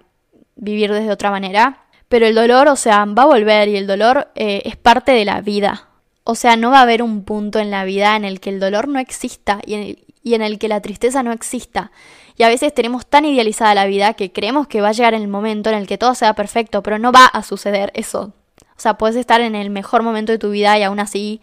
vivir 0.57 0.93
desde 0.93 1.11
otra 1.11 1.31
manera. 1.31 1.85
Pero 2.09 2.27
el 2.27 2.35
dolor, 2.35 2.69
o 2.69 2.77
sea, 2.77 3.05
va 3.07 3.23
a 3.23 3.27
volver 3.27 3.69
y 3.69 3.77
el 3.77 3.87
dolor 3.87 4.29
eh, 4.35 4.63
es 4.65 4.77
parte 4.77 5.13
de 5.13 5.25
la 5.25 5.41
vida. 5.41 5.89
O 6.25 6.35
sea, 6.35 6.57
no 6.57 6.71
va 6.71 6.81
a 6.81 6.83
haber 6.83 7.03
un 7.03 7.25
punto 7.25 7.59
en 7.59 7.71
la 7.71 7.85
vida 7.85 8.17
en 8.17 8.25
el 8.25 8.39
que 8.39 8.51
el 8.51 8.61
dolor 8.61 8.87
no 8.87 8.99
exista 8.99 9.61
y, 9.67 9.99
y 10.23 10.35
en 10.35 10.43
el 10.43 10.59
que 10.59 10.69
la 10.69 10.81
tristeza 10.81 11.23
no 11.23 11.33
exista. 11.33 11.91
Y 12.37 12.45
a 12.45 12.49
veces 12.49 12.75
tenemos 12.75 13.07
tan 13.07 13.25
idealizada 13.25 13.75
la 13.75 13.87
vida 13.87 14.15
que 14.15 14.33
creemos 14.33 14.67
que 14.67 14.81
va 14.81 14.89
a 14.89 14.93
llegar 14.93 15.15
el 15.15 15.29
momento 15.29 15.71
en 15.71 15.77
el 15.77 15.87
que 15.87 15.99
todo 15.99 16.15
sea 16.15 16.35
perfecto, 16.35 16.83
pero 16.83 16.99
no 16.99 17.13
va 17.13 17.27
a 17.27 17.43
suceder 17.43 17.91
eso. 17.95 18.33
O 18.77 18.81
sea, 18.83 18.95
puedes 18.95 19.17
estar 19.17 19.41
en 19.41 19.55
el 19.55 19.71
mejor 19.71 20.03
momento 20.03 20.33
de 20.33 20.39
tu 20.39 20.51
vida 20.51 20.79
y 20.79 20.83
aún 20.83 21.01
así 21.01 21.41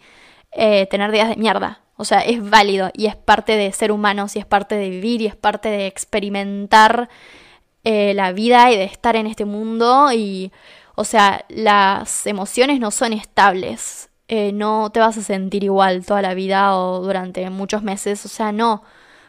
eh, 0.52 0.86
tener 0.86 1.12
días 1.12 1.28
de 1.28 1.36
mierda. 1.36 1.80
O 1.96 2.04
sea, 2.04 2.20
es 2.20 2.48
válido 2.48 2.90
y 2.94 3.06
es 3.06 3.16
parte 3.16 3.56
de 3.56 3.72
ser 3.72 3.92
humanos 3.92 4.34
y 4.36 4.38
es 4.38 4.46
parte 4.46 4.74
de 4.74 4.88
vivir 4.88 5.22
y 5.22 5.26
es 5.26 5.36
parte 5.36 5.68
de 5.68 5.86
experimentar 5.86 7.08
eh, 7.84 8.14
la 8.14 8.32
vida 8.32 8.70
y 8.72 8.76
de 8.76 8.84
estar 8.84 9.16
en 9.16 9.26
este 9.26 9.44
mundo 9.44 10.12
y, 10.12 10.52
o 10.96 11.04
sea, 11.04 11.44
las 11.48 12.26
emociones 12.26 12.80
no 12.80 12.90
son 12.90 13.12
estables. 13.12 14.09
Eh, 14.32 14.52
no 14.52 14.90
te 14.90 15.00
vas 15.00 15.18
a 15.18 15.22
sentir 15.22 15.64
igual 15.64 16.06
toda 16.06 16.22
la 16.22 16.34
vida 16.34 16.76
o 16.76 17.00
durante 17.02 17.50
muchos 17.50 17.82
meses. 17.82 18.24
O 18.24 18.28
sea, 18.28 18.52
no. 18.52 18.84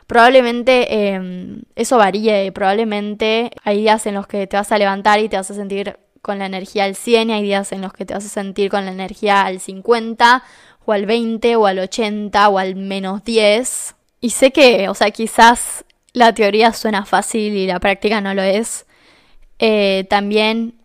Probablemente 0.05 1.13
em, 1.15 1.63
eso 1.75 1.97
varíe. 1.97 2.51
Probablemente 2.51 3.49
hay 3.63 3.79
días 3.79 4.05
en 4.05 4.13
los 4.13 4.27
que 4.27 4.45
te 4.45 4.57
vas 4.57 4.71
a 4.71 4.77
levantar 4.77 5.19
y 5.19 5.27
te 5.27 5.37
vas 5.37 5.49
a 5.49 5.55
sentir 5.55 5.97
con 6.21 6.37
la 6.37 6.45
energía 6.45 6.83
al 6.83 6.95
100 6.95 7.31
y 7.31 7.33
hay 7.33 7.41
días 7.41 7.71
en 7.71 7.81
los 7.81 7.93
que 7.93 8.05
te 8.05 8.13
vas 8.13 8.25
a 8.25 8.29
sentir 8.29 8.69
con 8.69 8.85
la 8.85 8.91
energía 8.91 9.41
al 9.43 9.59
50 9.59 10.43
o 10.85 10.91
al 10.93 11.07
20 11.07 11.55
o 11.55 11.65
al 11.65 11.79
80 11.79 12.49
o 12.49 12.59
al 12.59 12.75
menos 12.75 13.23
10. 13.23 13.95
Y 14.19 14.29
sé 14.29 14.51
que, 14.51 14.87
o 14.87 14.93
sea, 14.93 15.09
quizás 15.09 15.83
la 16.13 16.33
teoría 16.35 16.73
suena 16.73 17.05
fácil 17.05 17.55
y 17.55 17.65
la 17.65 17.79
práctica 17.79 18.21
no 18.21 18.35
lo 18.35 18.43
es. 18.43 18.85
Eh, 19.57 20.05
también, 20.11 20.75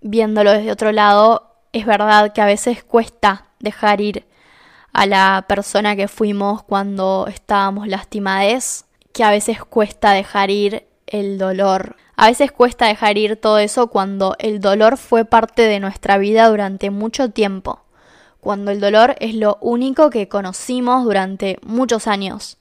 viéndolo 0.00 0.52
desde 0.52 0.70
otro 0.70 0.92
lado, 0.92 1.56
es 1.72 1.86
verdad 1.86 2.32
que 2.32 2.40
a 2.40 2.46
veces 2.46 2.84
cuesta 2.84 3.48
dejar 3.64 4.00
ir 4.00 4.24
a 4.92 5.06
la 5.06 5.44
persona 5.48 5.96
que 5.96 6.06
fuimos 6.06 6.62
cuando 6.62 7.26
estábamos 7.28 7.88
lastimades, 7.88 8.84
que 9.12 9.24
a 9.24 9.30
veces 9.30 9.64
cuesta 9.64 10.12
dejar 10.12 10.50
ir 10.50 10.86
el 11.06 11.38
dolor. 11.38 11.96
A 12.14 12.28
veces 12.28 12.52
cuesta 12.52 12.86
dejar 12.86 13.18
ir 13.18 13.36
todo 13.36 13.58
eso 13.58 13.88
cuando 13.88 14.36
el 14.38 14.60
dolor 14.60 14.96
fue 14.96 15.24
parte 15.24 15.62
de 15.62 15.80
nuestra 15.80 16.18
vida 16.18 16.48
durante 16.48 16.90
mucho 16.90 17.30
tiempo 17.30 17.84
cuando 18.44 18.70
el 18.70 18.78
dolor 18.78 19.16
es 19.20 19.34
lo 19.34 19.56
único 19.62 20.10
que 20.10 20.28
conocimos 20.28 21.02
durante 21.04 21.58
muchos 21.62 22.06
años. 22.06 22.58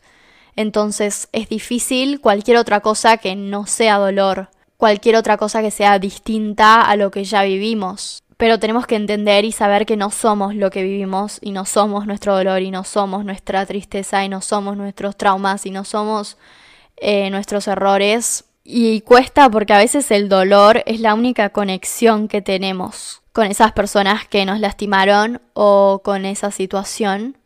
Entonces 0.55 1.27
es 1.33 1.49
difícil 1.49 2.21
cualquier 2.21 2.57
otra 2.57 2.79
cosa 2.79 3.17
que 3.17 3.35
no 3.35 3.67
sea 3.67 3.97
dolor, 3.97 4.47
cualquier 4.77 5.17
otra 5.17 5.35
cosa 5.35 5.61
que 5.61 5.71
sea 5.71 5.99
distinta 5.99 6.81
a 6.81 6.95
lo 6.95 7.11
que 7.11 7.25
ya 7.25 7.43
vivimos. 7.43 8.22
Pero 8.43 8.59
tenemos 8.59 8.85
que 8.85 8.97
entender 8.97 9.45
y 9.45 9.53
saber 9.53 9.85
que 9.85 9.95
no 9.95 10.11
somos 10.11 10.53
lo 10.53 10.69
que 10.69 10.83
vivimos 10.83 11.37
y 11.39 11.51
no 11.51 11.63
somos 11.63 12.05
nuestro 12.05 12.35
dolor 12.35 12.61
y 12.61 12.71
no 12.71 12.83
somos 12.83 13.23
nuestra 13.23 13.65
tristeza 13.65 14.25
y 14.25 14.27
no 14.27 14.41
somos 14.41 14.75
nuestros 14.75 15.15
traumas 15.15 15.65
y 15.65 15.71
no 15.71 15.85
somos 15.85 16.35
eh, 16.97 17.29
nuestros 17.29 17.69
errores. 17.69 18.43
Y 18.65 18.99
cuesta 18.99 19.49
porque 19.49 19.71
a 19.71 19.77
veces 19.77 20.11
el 20.11 20.27
dolor 20.27 20.83
es 20.85 20.99
la 20.99 21.13
única 21.13 21.51
conexión 21.51 22.27
que 22.27 22.41
tenemos 22.41 23.21
con 23.31 23.45
esas 23.45 23.71
personas 23.71 24.27
que 24.27 24.45
nos 24.45 24.59
lastimaron 24.59 25.39
o 25.53 26.01
con 26.03 26.25
esa 26.25 26.51
situación. 26.51 27.37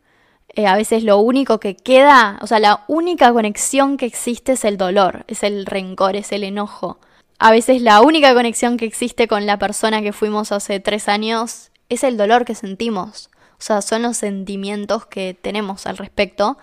Eh, 0.48 0.66
a 0.66 0.74
veces 0.74 1.04
lo 1.04 1.18
único 1.18 1.60
que 1.60 1.76
queda, 1.76 2.40
o 2.42 2.48
sea, 2.48 2.58
la 2.58 2.82
única 2.88 3.32
conexión 3.32 3.98
que 3.98 4.06
existe 4.06 4.54
es 4.54 4.64
el 4.64 4.76
dolor, 4.76 5.22
es 5.28 5.44
el 5.44 5.64
rencor, 5.64 6.16
es 6.16 6.32
el 6.32 6.42
enojo. 6.42 6.98
A 7.38 7.50
veces 7.50 7.82
la 7.82 8.00
única 8.00 8.34
conexión 8.34 8.76
que 8.76 8.84
existe 8.84 9.28
con 9.28 9.46
la 9.46 9.58
persona 9.58 10.02
que 10.02 10.12
fuimos 10.12 10.52
hace 10.52 10.80
tres 10.80 11.08
años 11.08 11.70
es 11.88 12.04
el 12.04 12.16
dolor 12.16 12.44
que 12.44 12.54
sentimos. 12.54 13.30
O 13.52 13.60
sea, 13.60 13.82
son 13.82 14.02
los 14.02 14.16
sentimientos 14.16 15.06
que 15.06 15.34
tenemos 15.40 15.86
al 15.86 15.96
respecto. 15.96 16.58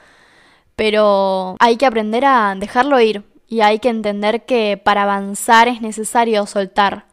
Pero 0.76 1.56
hay 1.60 1.78
que 1.78 1.86
aprender 1.86 2.26
a 2.26 2.56
dejarlo 2.56 3.00
ir 3.00 3.24
y 3.48 3.62
hay 3.62 3.80
que 3.80 3.90
entender 3.90 4.46
que 4.46 4.78
para 4.78 5.04
avanzar 5.04 5.68
es 5.68 5.82
necesario 5.82 6.46
soltar 6.46 7.06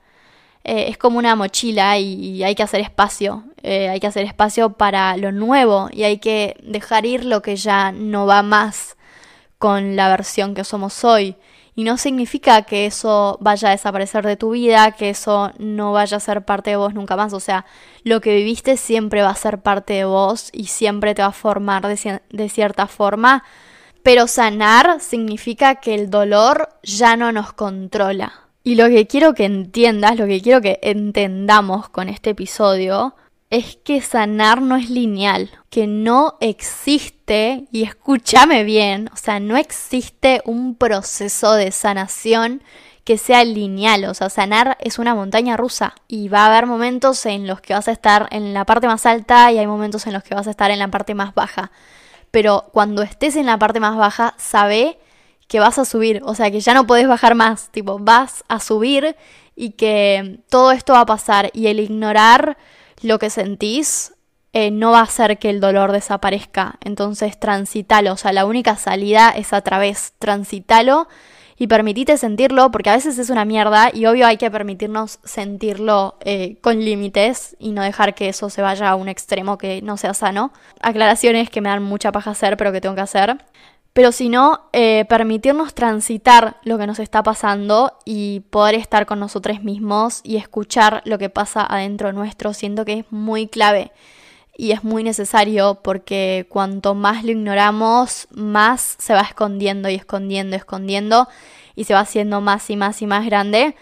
eh, 0.65 0.87
es 0.89 0.99
como 0.99 1.19
una 1.19 1.35
mochila 1.35 1.99
y, 1.99 2.45
hay 2.45 2.55
que 2.55 2.63
hacer 2.63 2.81
espacio, 2.81 3.45
eh, 3.63 3.89
hay 3.89 3.99
que 3.99 4.07
hacer 4.07 4.25
espacio 4.25 4.75
para 4.75 5.17
lo 5.17 5.33
nuevo 5.33 5.89
y 5.93 6.05
hay 6.05 6.19
que 6.19 6.57
dejar 6.63 7.05
ir 7.05 7.25
lo 7.25 7.43
que 7.43 7.57
ya 7.57 7.91
no 7.93 8.27
va 8.27 8.43
más 8.43 8.97
con 9.59 9.97
la 9.97 10.09
versión 10.09 10.55
que 10.55 10.65
somos 10.65 11.05
hoy. 11.05 11.37
Y 11.75 11.85
no 11.85 11.97
significa 11.97 12.63
que 12.63 12.85
eso 12.85 13.39
vaya 13.41 13.69
a 13.69 13.71
desaparecer 13.71 14.27
de 14.27 14.37
tu 14.37 14.51
vida, 14.51 14.93
que 14.93 15.09
eso 15.11 15.53
no 15.59 15.93
vaya 15.93 16.19
a 16.19 16.21
ser 16.21 16.45
parte 16.45 16.71
de 16.71 16.77
vos 16.77 16.93
nunca 16.93 17.17
más. 17.17 17.33
O 17.33 17.41
sea, 17.41 17.65
lo 18.05 18.21
que 18.21 18.37
viviste 18.37 18.77
siempre 18.77 19.23
va 19.23 19.31
a 19.31 19.35
ser 19.35 19.63
parte 19.63 19.95
de 19.95 20.05
vos 20.05 20.51
y 20.53 20.67
siempre 20.67 21.15
te 21.15 21.23
va 21.23 21.29
a 21.29 21.33
formar 21.33 21.87
de, 21.87 22.21
de 22.29 22.49
cierta 22.51 22.87
forma. 22.87 23.43
Pero 24.03 24.27
sanar 24.27 25.01
significa 25.01 25.77
que 25.77 25.95
el 25.95 26.11
dolor 26.11 26.69
ya 26.83 27.17
no 27.17 27.33
nos 27.33 27.55
controla. 27.55 28.33
Y 28.65 28.75
lo 28.75 28.89
que 28.89 29.07
quiero 29.07 29.35
que 29.35 29.45
entiendas, 29.45 30.19
lo 30.19 30.27
que 30.27 30.43
quiero 30.43 30.61
que 30.61 30.79
entendamos 30.83 31.89
con 31.89 32.09
este 32.09 32.31
episodio, 32.31 33.15
es 33.51 33.77
que 33.77 34.01
sanar 34.01 34.63
no 34.63 34.77
es 34.77 34.89
lineal, 34.89 35.51
que 35.69 35.87
no 35.87 36.37
y 37.33 37.83
escúchame 37.83 38.63
bien, 38.65 39.09
o 39.13 39.17
sea, 39.17 39.41
no 39.41 39.57
existe 39.57 40.43
un 40.45 40.75
proceso 40.75 41.55
de 41.55 41.73
sanación 41.73 42.63
que 43.05 43.17
sea 43.17 43.43
lineal, 43.45 44.05
o 44.05 44.15
sea, 44.15 44.29
sanar 44.29 44.77
es 44.81 44.99
una 44.99 45.15
montaña 45.15 45.57
rusa 45.57 45.95
y 46.09 46.29
va 46.29 46.45
a 46.45 46.47
haber 46.47 46.67
momentos 46.67 47.25
en 47.27 47.47
los 47.47 47.61
que 47.61 47.73
vas 47.73 47.89
a 47.89 47.93
estar 47.93 48.29
en 48.31 48.53
la 48.53 48.67
parte 48.67 48.87
más 48.87 49.07
alta 49.07 49.51
y 49.51 49.59
hay 49.59 49.67
momentos 49.67 50.07
en 50.07 50.13
los 50.13 50.23
que 50.23 50.35
vas 50.35 50.47
a 50.47 50.51
estar 50.51 50.71
en 50.71 50.79
la 50.79 50.89
parte 50.89 51.15
más 51.15 51.35
baja. 51.35 51.73
Pero 52.31 52.69
cuando 52.73 53.03
estés 53.03 53.37
en 53.37 53.47
la 53.47 53.59
parte 53.59 53.81
más 53.81 53.97
baja, 53.97 54.35
sabe 54.37 54.99
que 55.49 55.59
vas 55.59 55.79
a 55.79 55.85
subir, 55.85 56.21
o 56.25 56.35
sea, 56.35 56.51
que 56.51 56.61
ya 56.61 56.75
no 56.75 56.87
podés 56.87 57.09
bajar 57.09 57.35
más, 57.35 57.71
tipo, 57.71 57.99
vas 57.99 58.45
a 58.49 58.61
subir 58.61 59.17
y 59.57 59.71
que 59.71 60.41
todo 60.51 60.73
esto 60.73 60.93
va 60.93 61.01
a 61.01 61.07
pasar 61.07 61.51
y 61.55 61.69
el 61.69 61.81
ignorar 61.81 62.59
lo 63.01 63.19
que 63.19 63.31
sentís 63.31 64.13
eh, 64.53 64.71
no 64.71 64.91
va 64.91 65.01
a 65.01 65.05
hacer 65.05 65.39
que 65.39 65.51
el 65.51 65.61
dolor 65.61 65.93
desaparezca, 65.93 66.77
entonces 66.83 67.41
transitalo, 67.41 68.13
o 68.13 68.17
sea, 68.17 68.33
la 68.33 68.45
única 68.45 68.77
salida 68.77 69.31
es 69.31 69.53
a 69.53 69.63
través, 69.63 70.13
transitalo 70.19 71.09
y 71.57 71.69
permitite 71.69 72.19
sentirlo, 72.19 72.71
porque 72.71 72.91
a 72.91 72.95
veces 72.95 73.19
es 73.19 73.31
una 73.31 73.45
mierda 73.45 73.91
y 73.95 74.07
obvio 74.07 74.27
hay 74.27 74.37
que 74.37 74.51
permitirnos 74.51 75.21
sentirlo 75.25 76.17
eh, 76.21 76.59
con 76.61 76.81
límites 76.81 77.57
y 77.59 77.71
no 77.71 77.83
dejar 77.83 78.15
que 78.15 78.29
eso 78.29 78.51
se 78.51 78.63
vaya 78.63 78.91
a 78.91 78.97
un 78.97 79.09
extremo 79.09 79.59
que 79.59 79.81
no 79.81 79.97
sea 79.97 80.13
sano. 80.13 80.53
Aclaraciones 80.81 81.51
que 81.51 81.61
me 81.61 81.69
dan 81.69 81.83
mucha 81.83 82.11
paja 82.11 82.33
hacer, 82.33 82.57
pero 82.57 82.73
que 82.73 82.81
tengo 82.81 82.97
que 82.97 83.03
hacer. 83.03 83.39
Pero 83.93 84.11
si 84.11 84.29
no, 84.29 84.71
eh, 84.73 85.05
permitirnos 85.09 85.73
transitar 85.73 86.57
lo 86.65 86.79
que 86.79 86.87
nos 86.87 86.99
está 86.99 87.23
pasando 87.23 87.99
y 88.05 88.41
poder 88.51 88.75
estar 88.75 89.07
con 89.07 89.21
nosotros 89.21 89.63
mismos 89.63 90.21
y 90.25 90.37
escuchar 90.37 91.03
lo 91.05 91.17
que 91.17 91.29
pasa 91.29 91.65
adentro 91.65 92.13
nuestro, 92.13 92.55
siento 92.55 92.85
que 92.85 93.01
es 93.01 93.05
muy 93.11 93.47
clave 93.47 93.93
y 94.57 94.73
es 94.73 94.85
muy 94.85 95.03
necesario 95.03 95.81
porque 95.83 96.47
cuanto 96.49 96.95
más 96.95 97.25
lo 97.25 97.31
ignoramos, 97.33 98.29
más 98.31 98.97
se 98.99 99.15
va 99.15 99.23
escondiendo 99.23 99.89
y 99.89 99.95
escondiendo, 99.95 100.57
escondiendo 100.57 101.29
y 101.75 101.85
se 101.85 101.95
va 101.95 102.01
haciendo 102.01 102.41
más 102.41 102.69
y 102.71 102.77
más 102.77 103.01
y 103.03 103.07
más 103.07 103.25
grande 103.25 103.75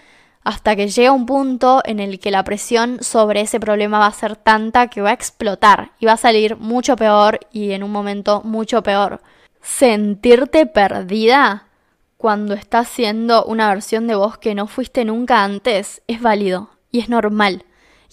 hasta 0.42 0.74
que 0.74 0.88
llega 0.88 1.12
un 1.12 1.26
punto 1.26 1.82
en 1.84 2.00
el 2.00 2.18
que 2.18 2.30
la 2.30 2.44
presión 2.44 3.02
sobre 3.02 3.42
ese 3.42 3.60
problema 3.60 3.98
va 3.98 4.06
a 4.06 4.12
ser 4.12 4.36
tanta 4.36 4.88
que 4.88 5.02
va 5.02 5.10
a 5.10 5.14
explotar 5.14 5.92
y 5.98 6.06
va 6.06 6.12
a 6.12 6.16
salir 6.16 6.56
mucho 6.56 6.96
peor 6.96 7.40
y 7.52 7.72
en 7.72 7.82
un 7.82 7.92
momento 7.92 8.42
mucho 8.42 8.82
peor. 8.82 9.20
Sentirte 9.60 10.64
perdida 10.66 11.66
cuando 12.16 12.54
estás 12.54 12.88
siendo 12.88 13.44
una 13.44 13.68
versión 13.68 14.06
de 14.06 14.14
vos 14.14 14.38
que 14.38 14.54
no 14.54 14.66
fuiste 14.66 15.04
nunca 15.04 15.44
antes 15.44 16.02
es 16.06 16.20
válido 16.22 16.70
y 16.90 17.00
es 17.00 17.08
normal 17.08 17.64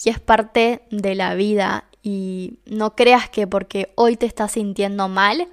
y 0.04 0.10
es 0.10 0.20
parte 0.20 0.82
de 0.92 1.16
la 1.16 1.34
vida 1.34 1.86
y 2.02 2.60
no 2.66 2.96
creas 2.96 3.30
que 3.30 3.48
porque 3.48 3.92
hoy 3.96 4.18
te 4.18 4.26
estás 4.26 4.54
sintiendo 4.54 5.08
mal 5.08 5.48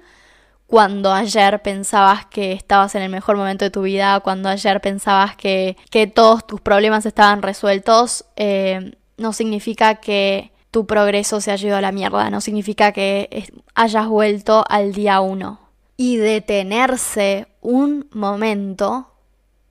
cuando 0.67 1.13
ayer 1.13 1.61
pensabas 1.61 2.25
que 2.25 2.51
estabas 2.53 2.95
en 2.95 3.03
el 3.03 3.09
mejor 3.09 3.37
momento 3.37 3.65
de 3.65 3.71
tu 3.71 3.83
vida, 3.83 4.19
cuando 4.21 4.49
ayer 4.49 4.81
pensabas 4.81 5.35
que, 5.35 5.77
que 5.91 6.07
todos 6.07 6.45
tus 6.47 6.59
problemas 6.61 7.05
estaban 7.05 7.41
resueltos, 7.41 8.25
eh, 8.35 8.97
no 9.17 9.31
significa 9.31 9.95
que 9.95 10.51
tu 10.71 10.85
progreso 10.87 11.39
se 11.39 11.51
haya 11.51 11.67
ido 11.67 11.77
a 11.77 11.81
la 11.81 11.91
mierda, 11.91 12.29
no 12.29 12.41
significa 12.41 12.91
que 12.91 13.47
hayas 13.75 14.07
vuelto 14.07 14.65
al 14.67 14.93
día 14.93 15.21
uno. 15.21 15.59
Y 15.97 16.17
detenerse 16.17 17.47
un 17.61 18.09
momento 18.11 19.11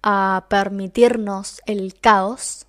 a 0.03 0.47
permitirnos 0.49 1.61
el 1.67 1.95
caos, 2.01 2.67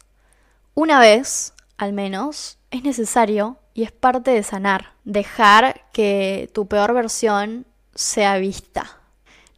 una 0.74 1.00
vez 1.00 1.54
al 1.78 1.94
menos, 1.94 2.58
es 2.72 2.84
necesario 2.84 3.58
y 3.76 3.84
es 3.84 3.92
parte 3.92 4.32
de 4.32 4.42
sanar, 4.42 4.94
dejar 5.04 5.82
que 5.92 6.50
tu 6.54 6.66
peor 6.66 6.94
versión 6.94 7.66
sea 7.94 8.38
vista. 8.38 9.00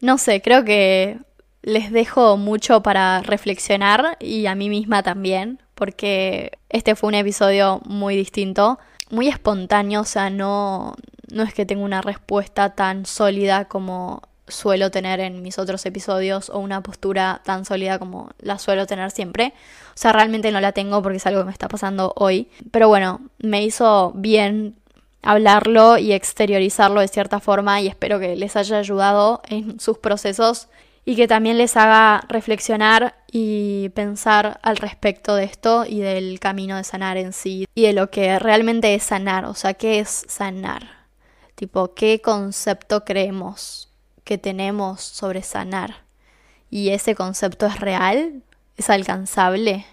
No 0.00 0.18
sé, 0.18 0.42
creo 0.42 0.64
que 0.64 1.18
les 1.62 1.92
dejo 1.92 2.36
mucho 2.36 2.82
para 2.82 3.22
reflexionar 3.22 4.16
y 4.20 4.46
a 4.46 4.56
mí 4.56 4.68
misma 4.68 5.04
también, 5.04 5.62
porque 5.76 6.58
este 6.68 6.96
fue 6.96 7.08
un 7.08 7.14
episodio 7.14 7.80
muy 7.84 8.16
distinto, 8.16 8.80
muy 9.08 9.28
espontáneo, 9.28 10.00
o 10.00 10.04
sea, 10.04 10.30
no, 10.30 10.96
no 11.30 11.44
es 11.44 11.54
que 11.54 11.64
tenga 11.64 11.84
una 11.84 12.02
respuesta 12.02 12.74
tan 12.74 13.06
sólida 13.06 13.66
como 13.66 14.22
suelo 14.48 14.90
tener 14.90 15.20
en 15.20 15.42
mis 15.42 15.58
otros 15.58 15.84
episodios 15.86 16.50
o 16.50 16.58
una 16.58 16.82
postura 16.82 17.40
tan 17.44 17.64
sólida 17.64 17.98
como 17.98 18.30
la 18.38 18.58
suelo 18.58 18.86
tener 18.86 19.10
siempre. 19.10 19.54
O 19.88 19.96
sea, 19.96 20.12
realmente 20.12 20.50
no 20.52 20.60
la 20.60 20.72
tengo 20.72 21.02
porque 21.02 21.18
es 21.18 21.26
algo 21.26 21.40
que 21.40 21.46
me 21.46 21.52
está 21.52 21.68
pasando 21.68 22.12
hoy. 22.16 22.48
Pero 22.70 22.88
bueno, 22.88 23.20
me 23.38 23.62
hizo 23.64 24.12
bien 24.14 24.76
hablarlo 25.22 25.98
y 25.98 26.12
exteriorizarlo 26.12 27.00
de 27.00 27.08
cierta 27.08 27.40
forma 27.40 27.80
y 27.80 27.88
espero 27.88 28.18
que 28.18 28.36
les 28.36 28.56
haya 28.56 28.78
ayudado 28.78 29.42
en 29.48 29.80
sus 29.80 29.98
procesos 29.98 30.68
y 31.04 31.16
que 31.16 31.26
también 31.26 31.56
les 31.56 31.76
haga 31.76 32.22
reflexionar 32.28 33.14
y 33.32 33.88
pensar 33.90 34.60
al 34.62 34.76
respecto 34.76 35.34
de 35.34 35.44
esto 35.44 35.86
y 35.86 36.00
del 36.00 36.38
camino 36.38 36.76
de 36.76 36.84
sanar 36.84 37.16
en 37.16 37.32
sí 37.32 37.66
y 37.74 37.82
de 37.82 37.94
lo 37.94 38.10
que 38.10 38.38
realmente 38.38 38.94
es 38.94 39.04
sanar, 39.04 39.46
o 39.46 39.54
sea, 39.54 39.74
¿qué 39.74 40.00
es 40.00 40.26
sanar? 40.28 41.06
Tipo, 41.54 41.94
¿qué 41.94 42.20
concepto 42.20 43.04
creemos 43.04 43.87
que 44.28 44.36
tenemos 44.36 45.00
sobre 45.00 45.42
sanar? 45.42 46.04
¿Y 46.68 46.90
ese 46.90 47.14
concepto 47.14 47.64
es 47.64 47.80
real? 47.80 48.42
¿Es 48.76 48.90
alcanzable? 48.90 49.86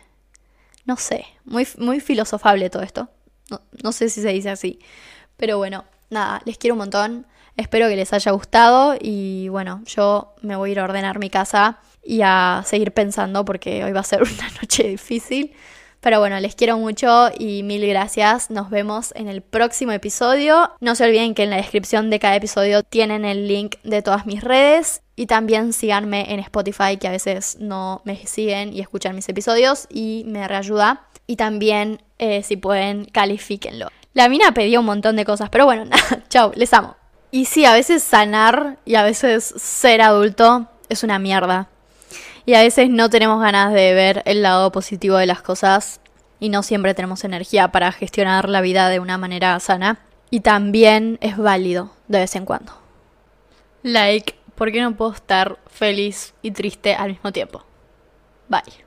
No 0.84 0.98
sé, 0.98 1.26
muy, 1.46 1.66
muy 1.78 2.02
filosofable 2.02 2.70
todo 2.70 2.84
esto. 2.84 3.08
No, 3.50 3.62
no 3.82 3.94
sé 3.94 4.10
si 4.10 4.22
se 4.22 4.34
dice 4.34 4.50
así. 4.50 4.80
Pero 5.38 5.58
bueno, 5.58 5.86
nada, 6.10 6.42
les 6.44 6.58
quiero 6.58 6.74
un 6.74 6.80
montón. 6.80 7.26
Espero 7.56 7.88
que 7.88 7.96
les 7.96 8.12
haya 8.12 8.34
gustado 8.34 8.98
y 9.00 9.48
bueno, 9.48 9.82
yo 9.86 10.36
me 10.42 10.58
voy 10.58 10.72
a 10.72 10.74
ir 10.74 10.80
a 10.82 10.84
ordenar 10.84 11.18
mi 11.18 11.30
casa 11.30 11.80
y 12.04 12.20
a 12.22 12.62
seguir 12.66 12.92
pensando 12.92 13.46
porque 13.46 13.86
hoy 13.86 13.94
va 13.94 14.02
a 14.02 14.04
ser 14.04 14.22
una 14.34 14.50
noche 14.62 14.84
difícil. 14.84 15.54
Pero 16.06 16.20
bueno, 16.20 16.40
les 16.40 16.54
quiero 16.54 16.78
mucho 16.78 17.30
y 17.36 17.64
mil 17.64 17.84
gracias. 17.88 18.52
Nos 18.52 18.70
vemos 18.70 19.12
en 19.16 19.28
el 19.28 19.42
próximo 19.42 19.92
episodio. 19.92 20.70
No 20.80 20.94
se 20.94 21.04
olviden 21.04 21.34
que 21.34 21.42
en 21.42 21.50
la 21.50 21.56
descripción 21.56 22.12
de 22.12 22.20
cada 22.20 22.36
episodio 22.36 22.84
tienen 22.84 23.26
el 23.26 23.48
link 23.48 23.78
de 23.84 24.04
todas 24.04 24.28
mis 24.28 24.44
redes. 24.44 25.02
Y 25.16 25.26
también 25.26 25.74
síganme 25.74 26.32
en 26.32 26.40
Spotify, 26.42 26.98
que 26.98 27.08
a 27.08 27.12
veces 27.12 27.58
no 27.60 28.04
me 28.06 28.24
siguen 28.28 28.72
y 28.72 28.82
escuchan 28.82 29.16
mis 29.16 29.28
episodios 29.30 29.88
y 29.90 30.26
me 30.28 30.48
reayuda. 30.48 31.08
Y 31.26 31.38
también, 31.38 32.04
eh, 32.20 32.44
si 32.44 32.56
pueden, 32.56 33.06
califíquenlo. 33.06 33.88
La 34.14 34.30
mina 34.30 34.52
pedía 34.52 34.80
un 34.80 34.86
montón 34.86 35.16
de 35.16 35.26
cosas, 35.26 35.50
pero 35.50 35.66
bueno, 35.66 35.86
nada, 35.90 36.24
chao, 36.30 36.52
les 36.54 36.72
amo. 36.74 36.96
Y 37.32 37.46
sí, 37.46 37.66
a 37.66 37.74
veces 37.74 38.04
sanar 38.04 38.78
y 38.86 38.94
a 38.94 39.02
veces 39.02 39.44
ser 39.58 40.04
adulto 40.04 40.68
es 40.88 41.02
una 41.02 41.18
mierda. 41.18 41.68
Y 42.46 42.54
a 42.54 42.62
veces 42.62 42.90
no 42.90 43.10
tenemos 43.10 43.42
ganas 43.42 43.74
de 43.74 43.94
ver 43.94 44.22
el 44.26 44.44
lado 44.44 44.72
positivo 44.72 45.18
de 45.18 45.26
las 45.26 45.42
cosas 45.42 46.00
y 46.40 46.50
no 46.50 46.62
siempre 46.62 46.94
tenemos 46.94 47.24
energía 47.24 47.70
para 47.70 47.92
gestionar 47.92 48.50
la 48.50 48.62
vida 48.62 48.90
de 48.90 49.00
una 49.00 49.18
manera 49.18 49.60
sana. 49.60 50.00
Y 50.30 50.42
también 50.42 51.18
es 51.22 51.38
válido 51.38 51.92
de 52.08 52.20
vez 52.20 52.36
en 52.36 52.46
cuando. 52.46 52.74
Like, 53.84 54.36
¿por 54.56 54.72
qué 54.72 54.82
no 54.82 54.96
puedo 54.96 55.14
estar 55.14 55.58
feliz 55.68 56.34
y 56.42 56.52
triste 56.52 56.94
al 56.94 57.12
mismo 57.12 57.32
tiempo? 57.32 57.64
Bye. 58.48 58.86